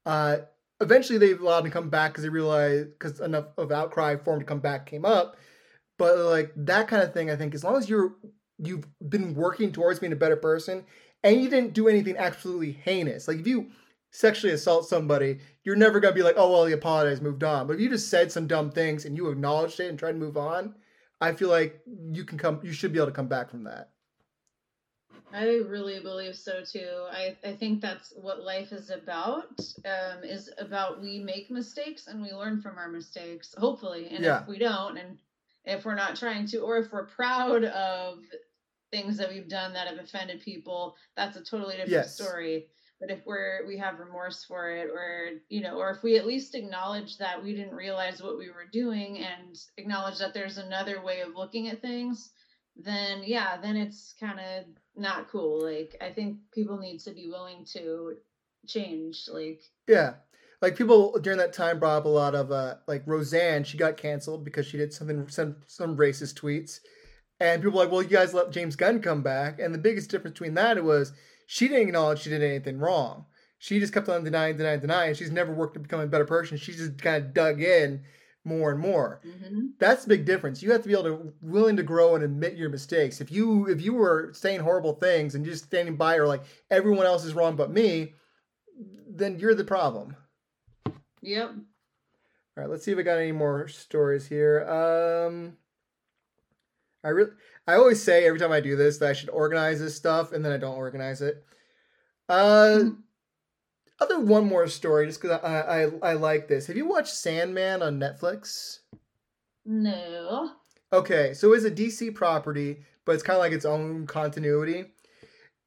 [0.05, 0.37] Uh,
[0.81, 4.33] eventually, they allowed him to come back because they realized because enough of outcry for
[4.33, 5.37] him to come back came up.
[5.97, 8.15] But like that kind of thing, I think as long as you're
[8.59, 10.83] you've been working towards being a better person
[11.23, 13.67] and you didn't do anything absolutely heinous, like if you
[14.11, 17.67] sexually assault somebody, you're never gonna be like, oh well, he apologized, moved on.
[17.67, 20.17] But if you just said some dumb things and you acknowledged it and tried to
[20.17, 20.75] move on,
[21.19, 21.81] I feel like
[22.11, 23.89] you can come, you should be able to come back from that.
[25.33, 27.05] I really believe so too.
[27.11, 29.59] I, I think that's what life is about.
[29.85, 34.07] Um, is about we make mistakes and we learn from our mistakes, hopefully.
[34.09, 34.41] And yeah.
[34.41, 35.17] if we don't, and
[35.65, 38.19] if we're not trying to, or if we're proud of
[38.89, 42.15] things that we've done that have offended people, that's a totally different yes.
[42.15, 42.67] story
[42.99, 46.27] but if we're we have remorse for it or you know or if we at
[46.27, 51.01] least acknowledge that we didn't realize what we were doing and acknowledge that there's another
[51.03, 52.31] way of looking at things
[52.75, 55.63] then yeah then it's kind of not cool.
[55.63, 58.15] Like i think people need to be willing to
[58.67, 60.15] change like yeah.
[60.59, 63.95] Like people during that time brought up a lot of uh like roseanne she got
[63.95, 66.79] canceled because she did something some some racist tweets.
[67.39, 69.59] And people were like, well, you guys let James Gunn come back.
[69.59, 71.13] And the biggest difference between that was
[71.47, 73.25] she didn't acknowledge she did anything wrong.
[73.57, 75.15] She just kept on denying, denying, denying.
[75.15, 76.57] She's never worked to become a better person.
[76.57, 78.03] She just kind of dug in
[78.43, 79.19] more and more.
[79.25, 79.71] Mhm.
[79.79, 80.61] That's the big difference.
[80.61, 83.19] You have to be able to willing to grow and admit your mistakes.
[83.19, 87.07] If you if you were saying horrible things and just standing by or like everyone
[87.07, 88.13] else is wrong but me,
[89.09, 90.15] then you're the problem.
[91.21, 91.49] Yep.
[91.49, 94.67] All right, let's see if I got any more stories here.
[94.69, 95.57] Um,
[97.03, 97.31] I really,
[97.67, 100.43] I always say every time I do this that I should organize this stuff, and
[100.43, 101.43] then I don't organize it.
[102.29, 102.97] Uh, Mhm.
[103.99, 106.67] other one more story, just because I, I I like this.
[106.67, 108.79] Have you watched Sandman on Netflix?
[109.65, 110.51] No.
[110.93, 114.93] Okay, so it's a DC property, but it's kind of like its own continuity.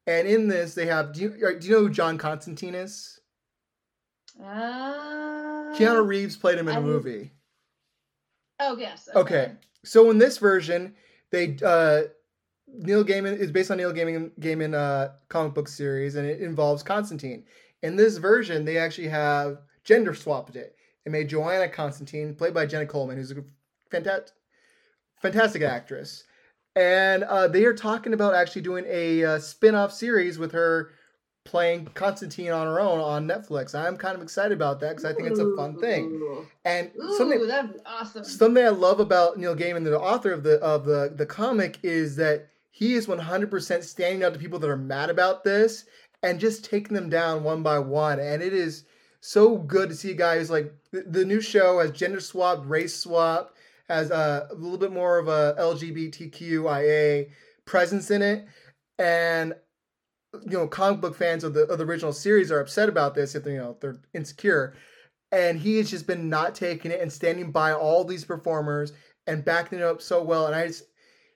[0.06, 1.12] And in this, they have.
[1.12, 1.28] Do you
[1.58, 3.20] do you know who John Constantine is?
[4.42, 7.32] Uh, Keanu Reeves played him in a I- movie.
[8.58, 9.08] Oh yes.
[9.14, 9.52] Okay.
[9.84, 10.94] So in this version,
[11.30, 12.02] they uh
[12.72, 16.82] Neil Gaiman is based on Neil Gaiman Gaiman uh comic book series and it involves
[16.82, 17.44] Constantine.
[17.82, 22.66] In this version, they actually have gender swapped it and made Joanna Constantine, played by
[22.66, 23.44] Jenna Coleman, who's a
[23.90, 24.34] fantastic
[25.20, 26.24] fantastic actress.
[26.76, 30.92] And uh, they are talking about actually doing a uh, spin-off series with her
[31.50, 33.74] playing Constantine on her own on Netflix.
[33.74, 36.46] I'm kind of excited about that because I think it's a fun thing.
[36.64, 37.50] And Ooh, something
[37.84, 38.22] awesome.
[38.22, 42.14] Something I love about Neil Gaiman, the author of the of the the comic, is
[42.16, 45.86] that he is 100% standing up to people that are mad about this
[46.22, 48.20] and just taking them down one by one.
[48.20, 48.84] And it is
[49.20, 52.64] so good to see a guy who's like the, the new show has gender swapped,
[52.64, 53.56] race swapped,
[53.88, 57.28] has a, a little bit more of a LGBTQIA
[57.64, 58.46] presence in it,
[59.00, 59.54] and
[60.32, 63.34] you know comic book fans of the of the original series are upset about this
[63.34, 64.74] if they you know they're insecure
[65.32, 68.92] and he has just been not taking it and standing by all these performers
[69.26, 70.46] and backing it up so well.
[70.46, 70.84] And I just,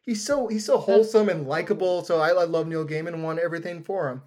[0.03, 2.05] he's so he's so wholesome and likable.
[2.05, 4.23] So I, I love Neil Gaiman and want everything for him.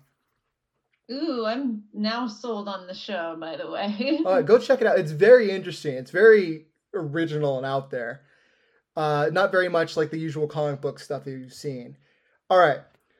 [1.09, 3.36] Ooh, I'm now sold on the show.
[3.39, 4.20] By the way.
[4.26, 4.99] Uh, go check it out.
[4.99, 5.95] It's very interesting.
[5.95, 8.22] It's very original and out there.
[8.95, 11.97] Uh, not very much like the usual comic book stuff that you've seen.
[12.49, 12.80] All right.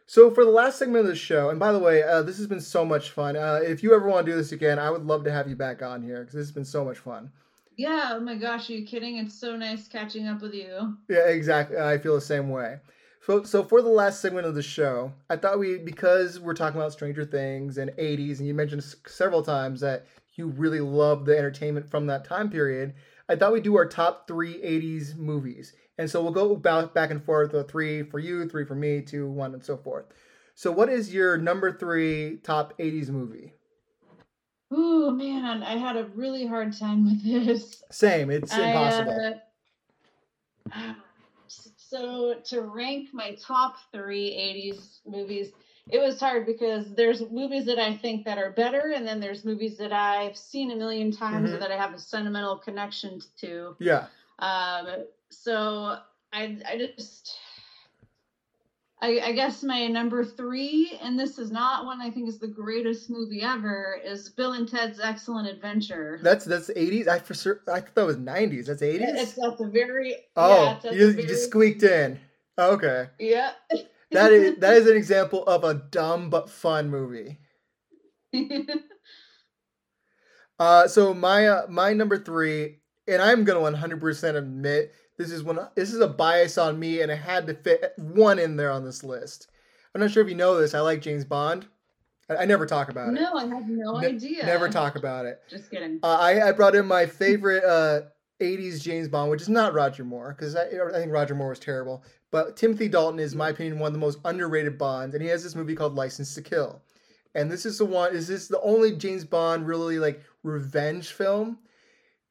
[0.10, 2.48] So for the last segment of the show, and by the way, uh, this has
[2.48, 3.36] been so much fun.
[3.36, 5.56] Uh, if you ever want to do this again, I would love to have you
[5.58, 7.30] back on here because this has been so much fun.
[7.76, 8.14] yeah.
[8.16, 9.18] Oh my gosh, are you kidding?
[9.18, 10.98] It's so nice catching up with you.
[11.10, 11.78] Yeah, exactly.
[11.78, 12.78] I feel the same way.
[13.22, 16.80] So, so for the last segment of the show, I thought we because we're talking
[16.80, 20.06] about Stranger Things and 80s, and you mentioned several times that
[20.36, 22.94] you really love the entertainment from that time period.
[23.28, 27.12] I thought we'd do our top three 80s movies, and so we'll go back back
[27.12, 27.54] and forth.
[27.54, 30.06] Uh, three for you, three for me, two, one, and so forth.
[30.56, 33.54] So, what is your number three top 80s movie?
[34.74, 37.84] Ooh man, I had a really hard time with this.
[37.92, 38.30] Same.
[38.30, 39.40] It's I, impossible.
[40.74, 40.94] uh,
[41.78, 45.52] so to rank my top three 80s movies,
[45.90, 49.46] it was hard because there's movies that I think that are better, and then there's
[49.46, 51.54] movies that I've seen a million times Mhm.
[51.54, 53.76] and that I have a sentimental connection to.
[53.80, 54.08] yeah.
[54.40, 55.98] Um, so
[56.34, 57.38] I I just
[59.00, 62.48] I, I guess my number three, and this is not one I think is the
[62.48, 66.20] greatest movie ever, is Bill and Ted's Excellent Adventure.
[66.24, 67.08] That's that's 80s.
[67.08, 67.62] I for sure.
[67.68, 68.66] I thought that was 90s.
[68.66, 69.02] That's 80s.
[69.02, 72.20] It's at the very Oh, yeah, you, you just squeaked in.
[72.58, 73.52] Okay, Yeah.
[74.12, 77.38] that is that is an example of a dumb but fun movie.
[80.60, 85.60] Uh, so my uh, my number three, and I'm gonna 100% admit this is one.
[85.76, 88.84] This is a bias on me, and I had to fit one in there on
[88.86, 89.50] this list.
[89.94, 90.74] I'm not sure if you know this.
[90.74, 91.66] I like James Bond.
[92.30, 93.14] I, I never talk about it.
[93.14, 94.46] no, I had no Ne- idea.
[94.46, 95.42] Never talk about it.
[95.50, 96.00] Just kidding.
[96.04, 98.02] Uh, I, I brought in my favorite uh,
[98.42, 101.60] 80s James Bond, which is not Roger Moore, because I, I think Roger Moore was
[101.60, 102.04] terrible.
[102.30, 105.30] But Timothy Dalton is, in my opinion, one of the most underrated Bonds, and he
[105.30, 106.82] has this movie called License to Kill.
[107.34, 111.60] And this is the one, is this the only James Bond really like revenge film?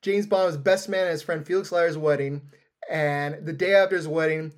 [0.02, 2.42] James Bond was best man at his friend Felix Leiter's wedding,
[2.90, 4.52] and the day after his wedding,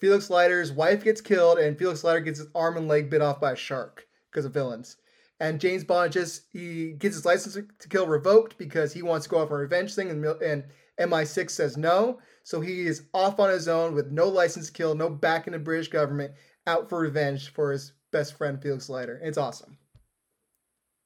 [0.00, 3.40] Felix Leiter's wife gets killed, and Felix Leiter gets his arm and leg bit off
[3.40, 4.96] by a shark because of villains
[5.42, 9.30] and James Bond just he gets his license to kill revoked because he wants to
[9.30, 10.64] go off on a revenge thing, and, and
[11.00, 14.94] MI6 says no, so he is off on his own with no license to kill,
[14.94, 16.32] no backing in the British government,
[16.68, 19.20] out for revenge for his best friend Felix Leiter.
[19.20, 19.76] It's awesome.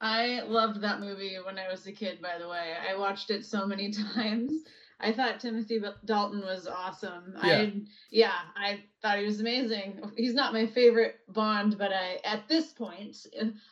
[0.03, 2.74] I loved that movie when I was a kid, by the way.
[2.87, 4.53] I watched it so many times.
[4.99, 7.34] I thought Timothy Dalton was awesome.
[7.44, 7.59] Yeah.
[7.59, 7.72] I
[8.11, 10.01] yeah, I thought he was amazing.
[10.16, 13.26] He's not my favorite Bond, but I at this point,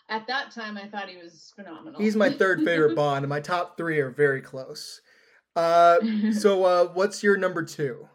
[0.09, 2.01] at that time I thought he was phenomenal.
[2.01, 5.01] He's my third favorite Bond, and my top three are very close.
[5.57, 5.99] Uh,
[6.33, 8.09] so uh, what's your number two?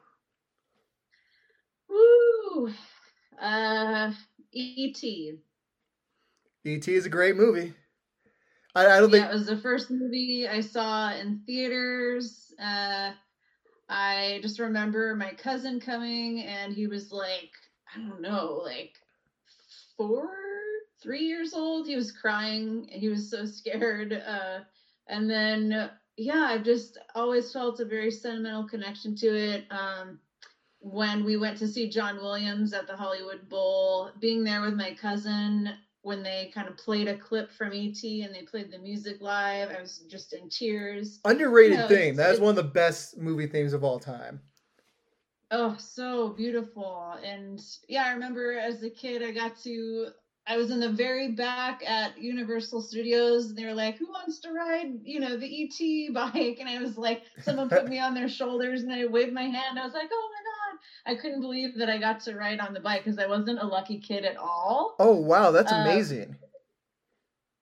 [1.87, 2.19] Woo!
[2.59, 2.73] Ooh,
[3.41, 4.11] uh,
[4.51, 5.39] E.T.
[6.65, 6.93] E.T.
[6.93, 7.73] is a great movie.
[8.75, 12.53] I, I don't think Yeah, it was the first movie I saw in theaters.
[12.59, 13.11] Uh,
[13.89, 17.51] I just remember my cousin coming, and he was like,
[17.93, 18.93] I don't know, like
[19.97, 20.29] four,
[21.01, 21.87] three years old.
[21.87, 22.87] He was crying.
[22.91, 24.13] and He was so scared.
[24.13, 24.59] Uh,
[25.07, 29.65] and then, yeah, I've just always felt a very sentimental connection to it.
[29.71, 30.19] Um,
[30.81, 34.93] when we went to see John Williams at the Hollywood Bowl, being there with my
[34.93, 39.17] cousin when they kind of played a clip from ET and they played the music
[39.19, 41.19] live, I was just in tears.
[41.25, 42.15] underrated No, theme.
[42.15, 44.39] That is one of the best movie themes of all time.
[45.51, 47.17] Oh, so beautiful.
[47.23, 50.09] And yeah, I remember as a kid, I got to,
[50.47, 53.49] I was in the very back at Universal Studios.
[53.49, 56.57] And they were like, who wants to ride, you know, the ET bike?
[56.59, 59.77] And I was like, someone put me on their shoulders and I waved my hand.
[59.77, 60.29] I was like, oh.
[61.05, 63.65] I couldn't believe that I got to ride on the bike because I wasn't a
[63.65, 64.95] lucky kid at all.
[64.99, 66.35] Oh wow, that's Uh, amazing.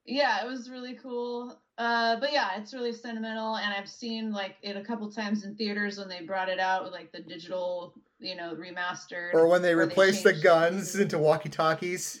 [0.04, 1.60] yeah, it was really cool.
[1.76, 5.54] Uh, but yeah, it's really sentimental, and I've seen like it a couple times in
[5.54, 9.34] theaters when they brought it out with like the digital, you know, remastered.
[9.34, 12.20] Or when they replaced the guns into walkie talkies.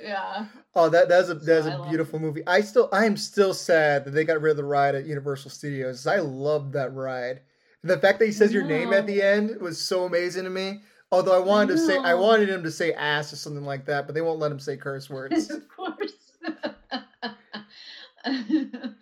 [0.00, 2.42] yeah, Oh, that that's a that's I a beautiful movie.
[2.46, 5.50] I still I am still sad that they got rid of the ride at Universal
[5.50, 6.06] Studios.
[6.06, 7.40] I loved that ride.
[7.82, 10.80] The fact that he says your name at the end was so amazing to me.
[11.10, 14.06] Although I wanted to say I wanted him to say ass or something like that,
[14.06, 15.50] but they won't let him say curse words.
[15.54, 16.12] of course.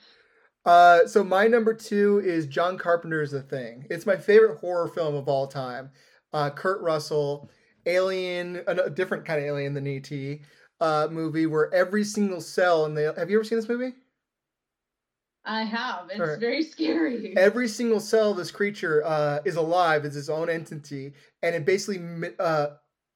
[0.65, 3.87] uh, so my number two is John Carpenter's The Thing.
[3.91, 5.91] It's my favorite horror film of all time.
[6.33, 7.51] Uh, Kurt Russell,
[7.87, 10.11] alien, a a different kind of alien than ET.
[10.79, 13.95] Uh, movie where every single cell in the have you ever seen this movie?
[15.47, 16.09] I have.
[16.11, 16.41] It's Alright.
[16.41, 17.35] very scary.
[17.37, 21.65] every single cell of this creature uh, is alive is its own entity and it
[21.65, 22.69] basically uh,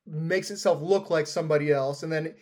[0.07, 2.35] makes itself look like somebody else and then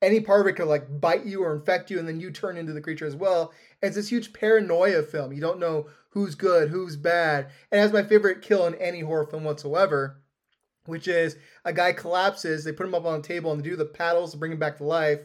[0.00, 2.56] any part of it could like bite you or infect you and then you turn
[2.56, 6.34] into the creature as well and it's this huge paranoia film you don't know who's
[6.34, 10.20] good who's bad and it has my favorite kill in any horror film whatsoever
[10.86, 13.76] which is a guy collapses they put him up on a table and they do
[13.76, 15.20] the paddles to bring him back to life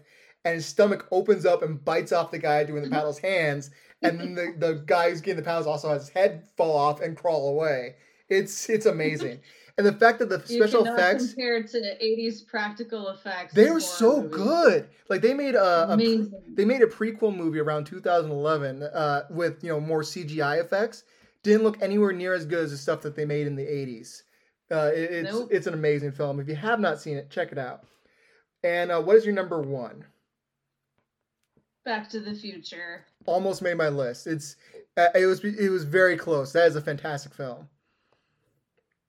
[0.46, 4.20] and his stomach opens up and bites off the guy doing the paddles hands and
[4.20, 7.16] then the, the guy who's getting the paddles also has his head fall off and
[7.18, 7.96] crawl away.
[8.30, 9.40] It's it's amazing.
[9.78, 13.54] and the fact that the You special effects compare to the '80s practical effects.
[13.54, 14.36] they were so movies.
[14.38, 14.90] good.
[15.10, 16.34] Like they made a, a Amazing.
[16.54, 21.04] they made a prequel movie around 2011 uh, with you know more CGI effects.
[21.44, 24.24] Didn't look anywhere near as good as the stuff that they made in the 80s.
[24.70, 25.48] Uh, it- it's Nope.
[25.52, 26.40] it's an amazing film.
[26.42, 27.86] If you have not seen it, check it out.
[28.64, 30.04] And uh, what is your number one?
[31.88, 33.06] Back to the Future.
[33.26, 34.28] Almost made my list.
[34.28, 34.58] It's
[34.98, 36.52] uh, it was it was very close.
[36.52, 37.70] That is a fantastic film.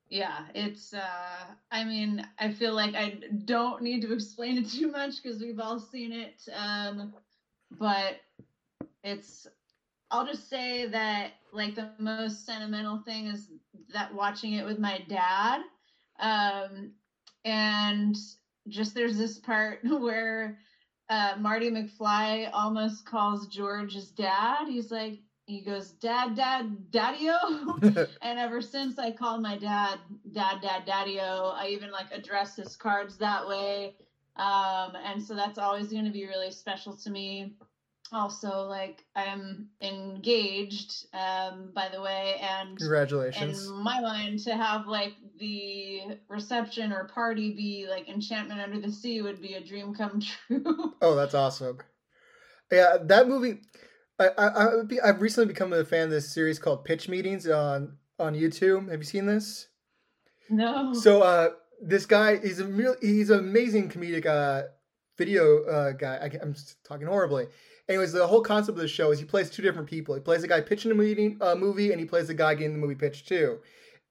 [0.08, 4.92] Yeah, it's uh I mean, I feel like I don't need to explain it too
[4.92, 6.40] much because we've all seen it.
[6.54, 7.14] Um
[7.80, 8.20] but
[9.02, 9.48] it's
[10.12, 13.48] I'll just say that like the most sentimental thing is
[13.92, 15.62] that watching it with my dad.
[16.20, 16.92] Um
[17.44, 18.16] and
[18.68, 20.58] just there's this part where
[21.08, 24.66] uh Marty McFly almost calls George his dad.
[24.68, 27.78] He's like he goes, Dad, Dad, Daddy-o.
[28.20, 29.98] And ever since I called my dad
[30.30, 33.94] dad dad daddy-o, I even like address his cards that way.
[34.36, 37.54] Um, and so that's always going to be really special to me.
[38.12, 43.66] Also, like I'm engaged, um, by the way, and congratulations.
[43.66, 48.90] in my mind to have like the reception or party be like enchantment under the
[48.92, 50.94] sea would be a dream come true.
[51.02, 51.78] Oh, that's awesome.
[52.70, 53.60] Yeah, that movie.
[54.18, 57.48] I, I, I be, I've recently become a fan of this series called Pitch Meetings
[57.48, 58.90] on on YouTube.
[58.90, 59.68] Have you seen this?
[60.50, 60.92] no.
[60.94, 64.68] So uh, this guy he's a real he's an amazing comedic uh
[65.16, 66.16] video uh guy.
[66.16, 66.54] I, am
[66.84, 67.46] talking horribly.
[67.88, 70.14] Anyways, the whole concept of the show is he plays two different people.
[70.14, 72.74] He plays a guy pitching a meeting, uh, movie, and he plays the guy getting
[72.74, 73.60] the movie pitched too.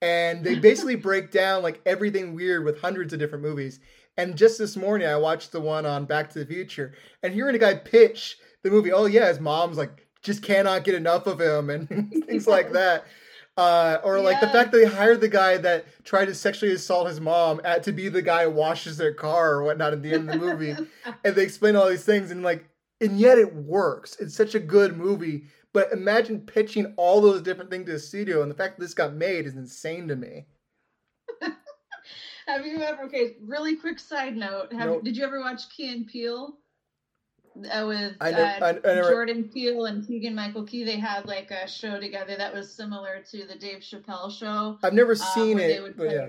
[0.02, 3.80] And they basically break down like everything weird with hundreds of different movies.
[4.18, 7.56] And just this morning, I watched the one on Back to the Future, and hearing
[7.56, 11.40] a guy pitch the movie, oh yeah, his mom's like just cannot get enough of
[11.40, 11.88] him, and
[12.26, 13.06] things like that.
[13.56, 17.08] Uh, or like the fact that they hired the guy that tried to sexually assault
[17.08, 20.14] his mom at to be the guy who washes their car or whatnot at the
[20.14, 20.76] end of the movie,
[21.24, 22.68] and they explain all these things, and like,
[23.02, 24.18] and yet it works.
[24.20, 25.46] It's such a good movie.
[25.74, 28.94] But imagine pitching all those different things to the studio, and the fact that this
[28.94, 30.46] got made is insane to me.
[32.48, 33.04] Have you ever?
[33.04, 34.72] Okay, really quick side note.
[34.74, 35.04] Have Nope.
[35.04, 36.58] did you ever watch Key and Peele?
[37.72, 40.98] Uh, with I uh, never- I- I never- Jordan Peele and Keegan Michael Key, they
[40.98, 44.78] had like a show together that was similar to the Dave Chappelle show.
[44.84, 46.28] I've never uh, seen they it, play- yeah.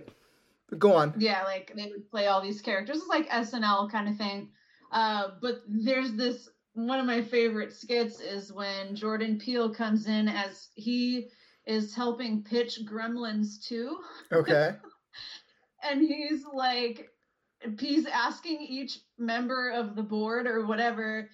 [0.78, 1.14] Go on.
[1.18, 2.98] Yeah, like they would play all these characters.
[2.98, 4.50] It's like SNL kind of thing.
[4.90, 6.48] Uh, but there's this
[6.86, 11.28] one of my favorite skits is when Jordan Peele comes in as he
[11.66, 13.98] is helping pitch Gremlins 2.
[14.32, 14.76] Okay.
[15.82, 17.10] and he's like
[17.80, 21.28] he's asking each member of the board or whatever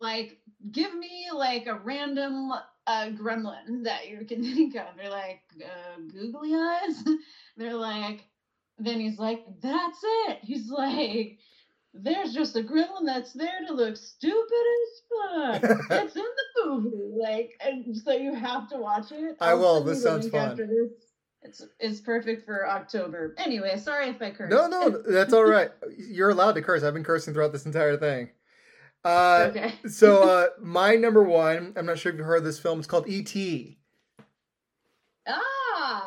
[0.00, 0.38] like
[0.72, 2.52] give me like a random
[2.86, 7.04] uh, gremlin that you can think of they're like uh, googly eyes
[7.56, 8.24] they're like
[8.78, 11.38] then he's like that's it he's like
[11.94, 17.10] there's just a gremlin that's there to look stupid as fuck it's in the movie
[17.20, 21.08] like and so you have to watch it i will this sounds fun this
[21.42, 23.34] it's it's perfect for October.
[23.38, 24.50] Anyway, sorry if I curse.
[24.50, 25.70] No, no, that's all right.
[25.96, 26.82] You're allowed to curse.
[26.82, 28.30] I've been cursing throughout this entire thing.
[29.04, 29.74] Uh, okay.
[29.88, 31.74] so uh, my number one.
[31.76, 32.80] I'm not sure if you heard this film.
[32.80, 33.78] It's called E.T.
[35.28, 35.40] Ah.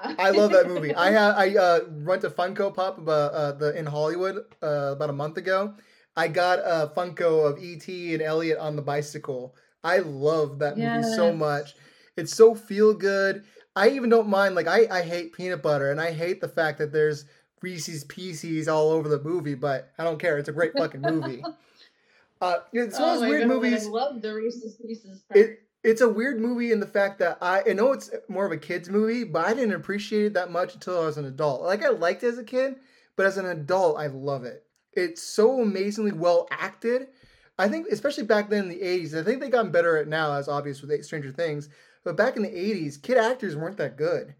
[0.03, 0.93] I love that movie.
[0.93, 5.09] I uh, I uh, went to Funko Pop about, uh, the in Hollywood uh, about
[5.09, 5.75] a month ago.
[6.15, 8.13] I got a Funko of E.T.
[8.13, 9.55] and Elliott on the bicycle.
[9.83, 11.05] I love that yes.
[11.05, 11.75] movie so much.
[12.17, 13.43] It's so feel good.
[13.75, 14.55] I even don't mind.
[14.55, 17.25] Like I, I hate peanut butter, and I hate the fact that there's
[17.61, 19.55] Reese's Pieces all over the movie.
[19.55, 20.37] But I don't care.
[20.37, 21.43] It's a great fucking movie.
[22.41, 23.85] Uh, it's one of those oh weird God, movies.
[23.85, 25.21] I love the Reese's Pieces.
[25.21, 25.39] Part.
[25.39, 28.51] It, it's a weird movie in the fact that I, I know it's more of
[28.51, 31.61] a kids movie, but I didn't appreciate it that much until I was an adult.
[31.61, 32.75] Like I liked it as a kid,
[33.15, 34.63] but as an adult, I love it.
[34.93, 37.07] It's so amazingly well acted.
[37.57, 40.33] I think, especially back then in the '80s, I think they gotten better at now,
[40.33, 41.69] as obvious with Stranger Things.
[42.03, 44.33] But back in the 80s, kid actors weren't that good.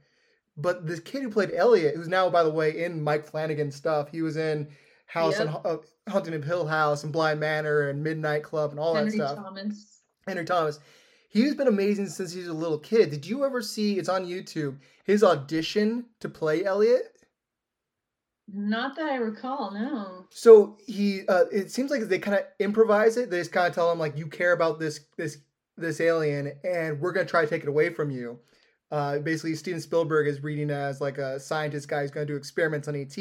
[0.58, 4.10] But this kid who played Elliott, who's now, by the way, in Mike Flanagan stuff,
[4.10, 4.68] he was in
[5.06, 5.48] House yep.
[5.48, 5.78] and uh,
[6.10, 9.36] Haunting Hill House and Bly Manor and Midnight Club and all Henry that stuff.
[9.36, 10.02] Thomas.
[10.28, 10.80] Henry Thomas.
[11.32, 13.10] He's been amazing since he was a little kid.
[13.10, 13.98] Did you ever see?
[13.98, 14.78] It's on YouTube.
[15.06, 17.16] His audition to play Elliott.
[18.54, 20.26] Not that I recall, no.
[20.30, 23.30] So he, uh, it seems like they kind of improvise it.
[23.30, 25.38] They just kind of tell him like, "You care about this this
[25.78, 28.40] this alien and we're going to try to take it away from you.
[28.92, 32.38] Uh, basically, Steven Spielberg is reading as like a scientist guy who's going to do
[32.38, 33.18] experiments on ET,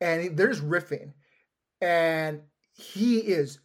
[0.00, 1.12] and there's riffing,
[1.80, 2.40] and
[2.72, 3.58] he is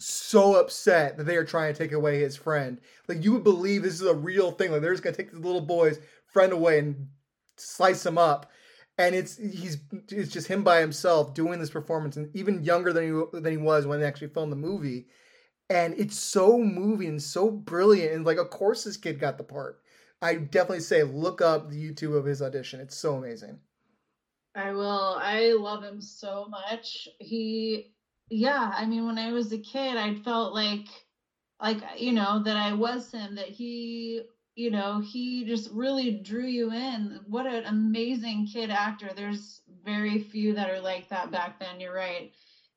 [0.00, 2.80] so upset that they are trying to take away his friend.
[3.08, 4.72] Like you would believe this is a real thing.
[4.72, 7.08] Like they're just to take this little boy's friend away and
[7.56, 8.50] slice him up.
[8.96, 13.04] And it's he's it's just him by himself doing this performance, and even younger than
[13.04, 15.06] he than he was when they actually filmed the movie
[15.70, 19.80] and it's so moving, so brilliant, and like of course this kid got the part.
[20.20, 22.80] I definitely say look up the YouTube of his audition.
[22.80, 23.58] It's so amazing.
[24.54, 25.18] I will.
[25.20, 27.08] I love him so much.
[27.18, 27.93] He
[28.30, 30.86] yeah, I mean when I was a kid, I felt like
[31.60, 34.22] like you know that I was him that he
[34.56, 37.18] you know, he just really drew you in.
[37.26, 39.10] What an amazing kid actor.
[39.14, 41.80] There's very few that are like that back then.
[41.80, 42.32] You're right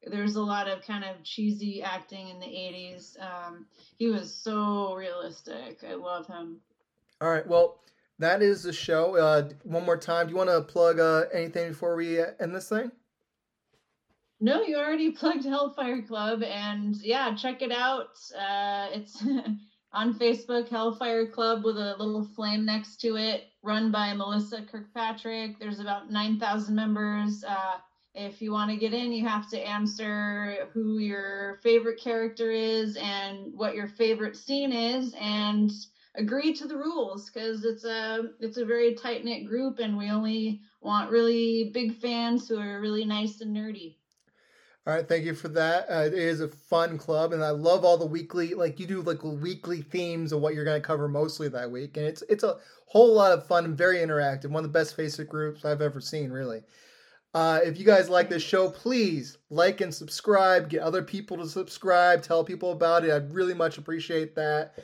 [0.09, 3.17] there's a lot of kind of cheesy acting in the 80s.
[3.21, 3.65] Um,
[3.97, 5.83] he was so realistic.
[5.87, 6.57] I love him.
[7.21, 7.47] All right.
[7.47, 7.79] Well,
[8.19, 9.15] that is the show.
[9.15, 10.27] Uh, one more time.
[10.27, 12.91] Do you want to plug uh, anything before we end this thing?
[14.39, 18.19] No, you already plugged Hellfire Club, and yeah, check it out.
[18.37, 19.23] Uh, it's
[19.93, 25.59] on Facebook, Hellfire Club, with a little flame next to it, run by Melissa Kirkpatrick.
[25.59, 27.43] There's about 9,000 members.
[27.43, 27.77] Uh,
[28.13, 32.95] if you want to get in, you have to answer who your favorite character is
[32.97, 35.71] and what your favorite scene is and
[36.15, 40.09] agree to the rules because it's a it's a very tight knit group and we
[40.09, 43.97] only want really big fans who are really nice and nerdy.
[44.87, 45.85] All right, thank you for that.
[45.89, 49.01] Uh, it is a fun club, and I love all the weekly like you do
[49.01, 52.45] like weekly themes of what you're going to cover mostly that week, and it's it's
[52.45, 52.55] a
[52.85, 54.49] whole lot of fun very interactive.
[54.49, 56.61] One of the best Facebook groups I've ever seen, really.
[57.33, 60.69] Uh, if you guys like this show, please like and subscribe.
[60.69, 62.21] Get other people to subscribe.
[62.21, 63.11] Tell people about it.
[63.11, 64.75] I'd really much appreciate that.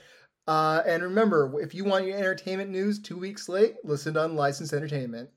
[0.47, 4.73] Uh, and remember, if you want your entertainment news two weeks late, listen to Unlicensed
[4.73, 5.29] Entertainment.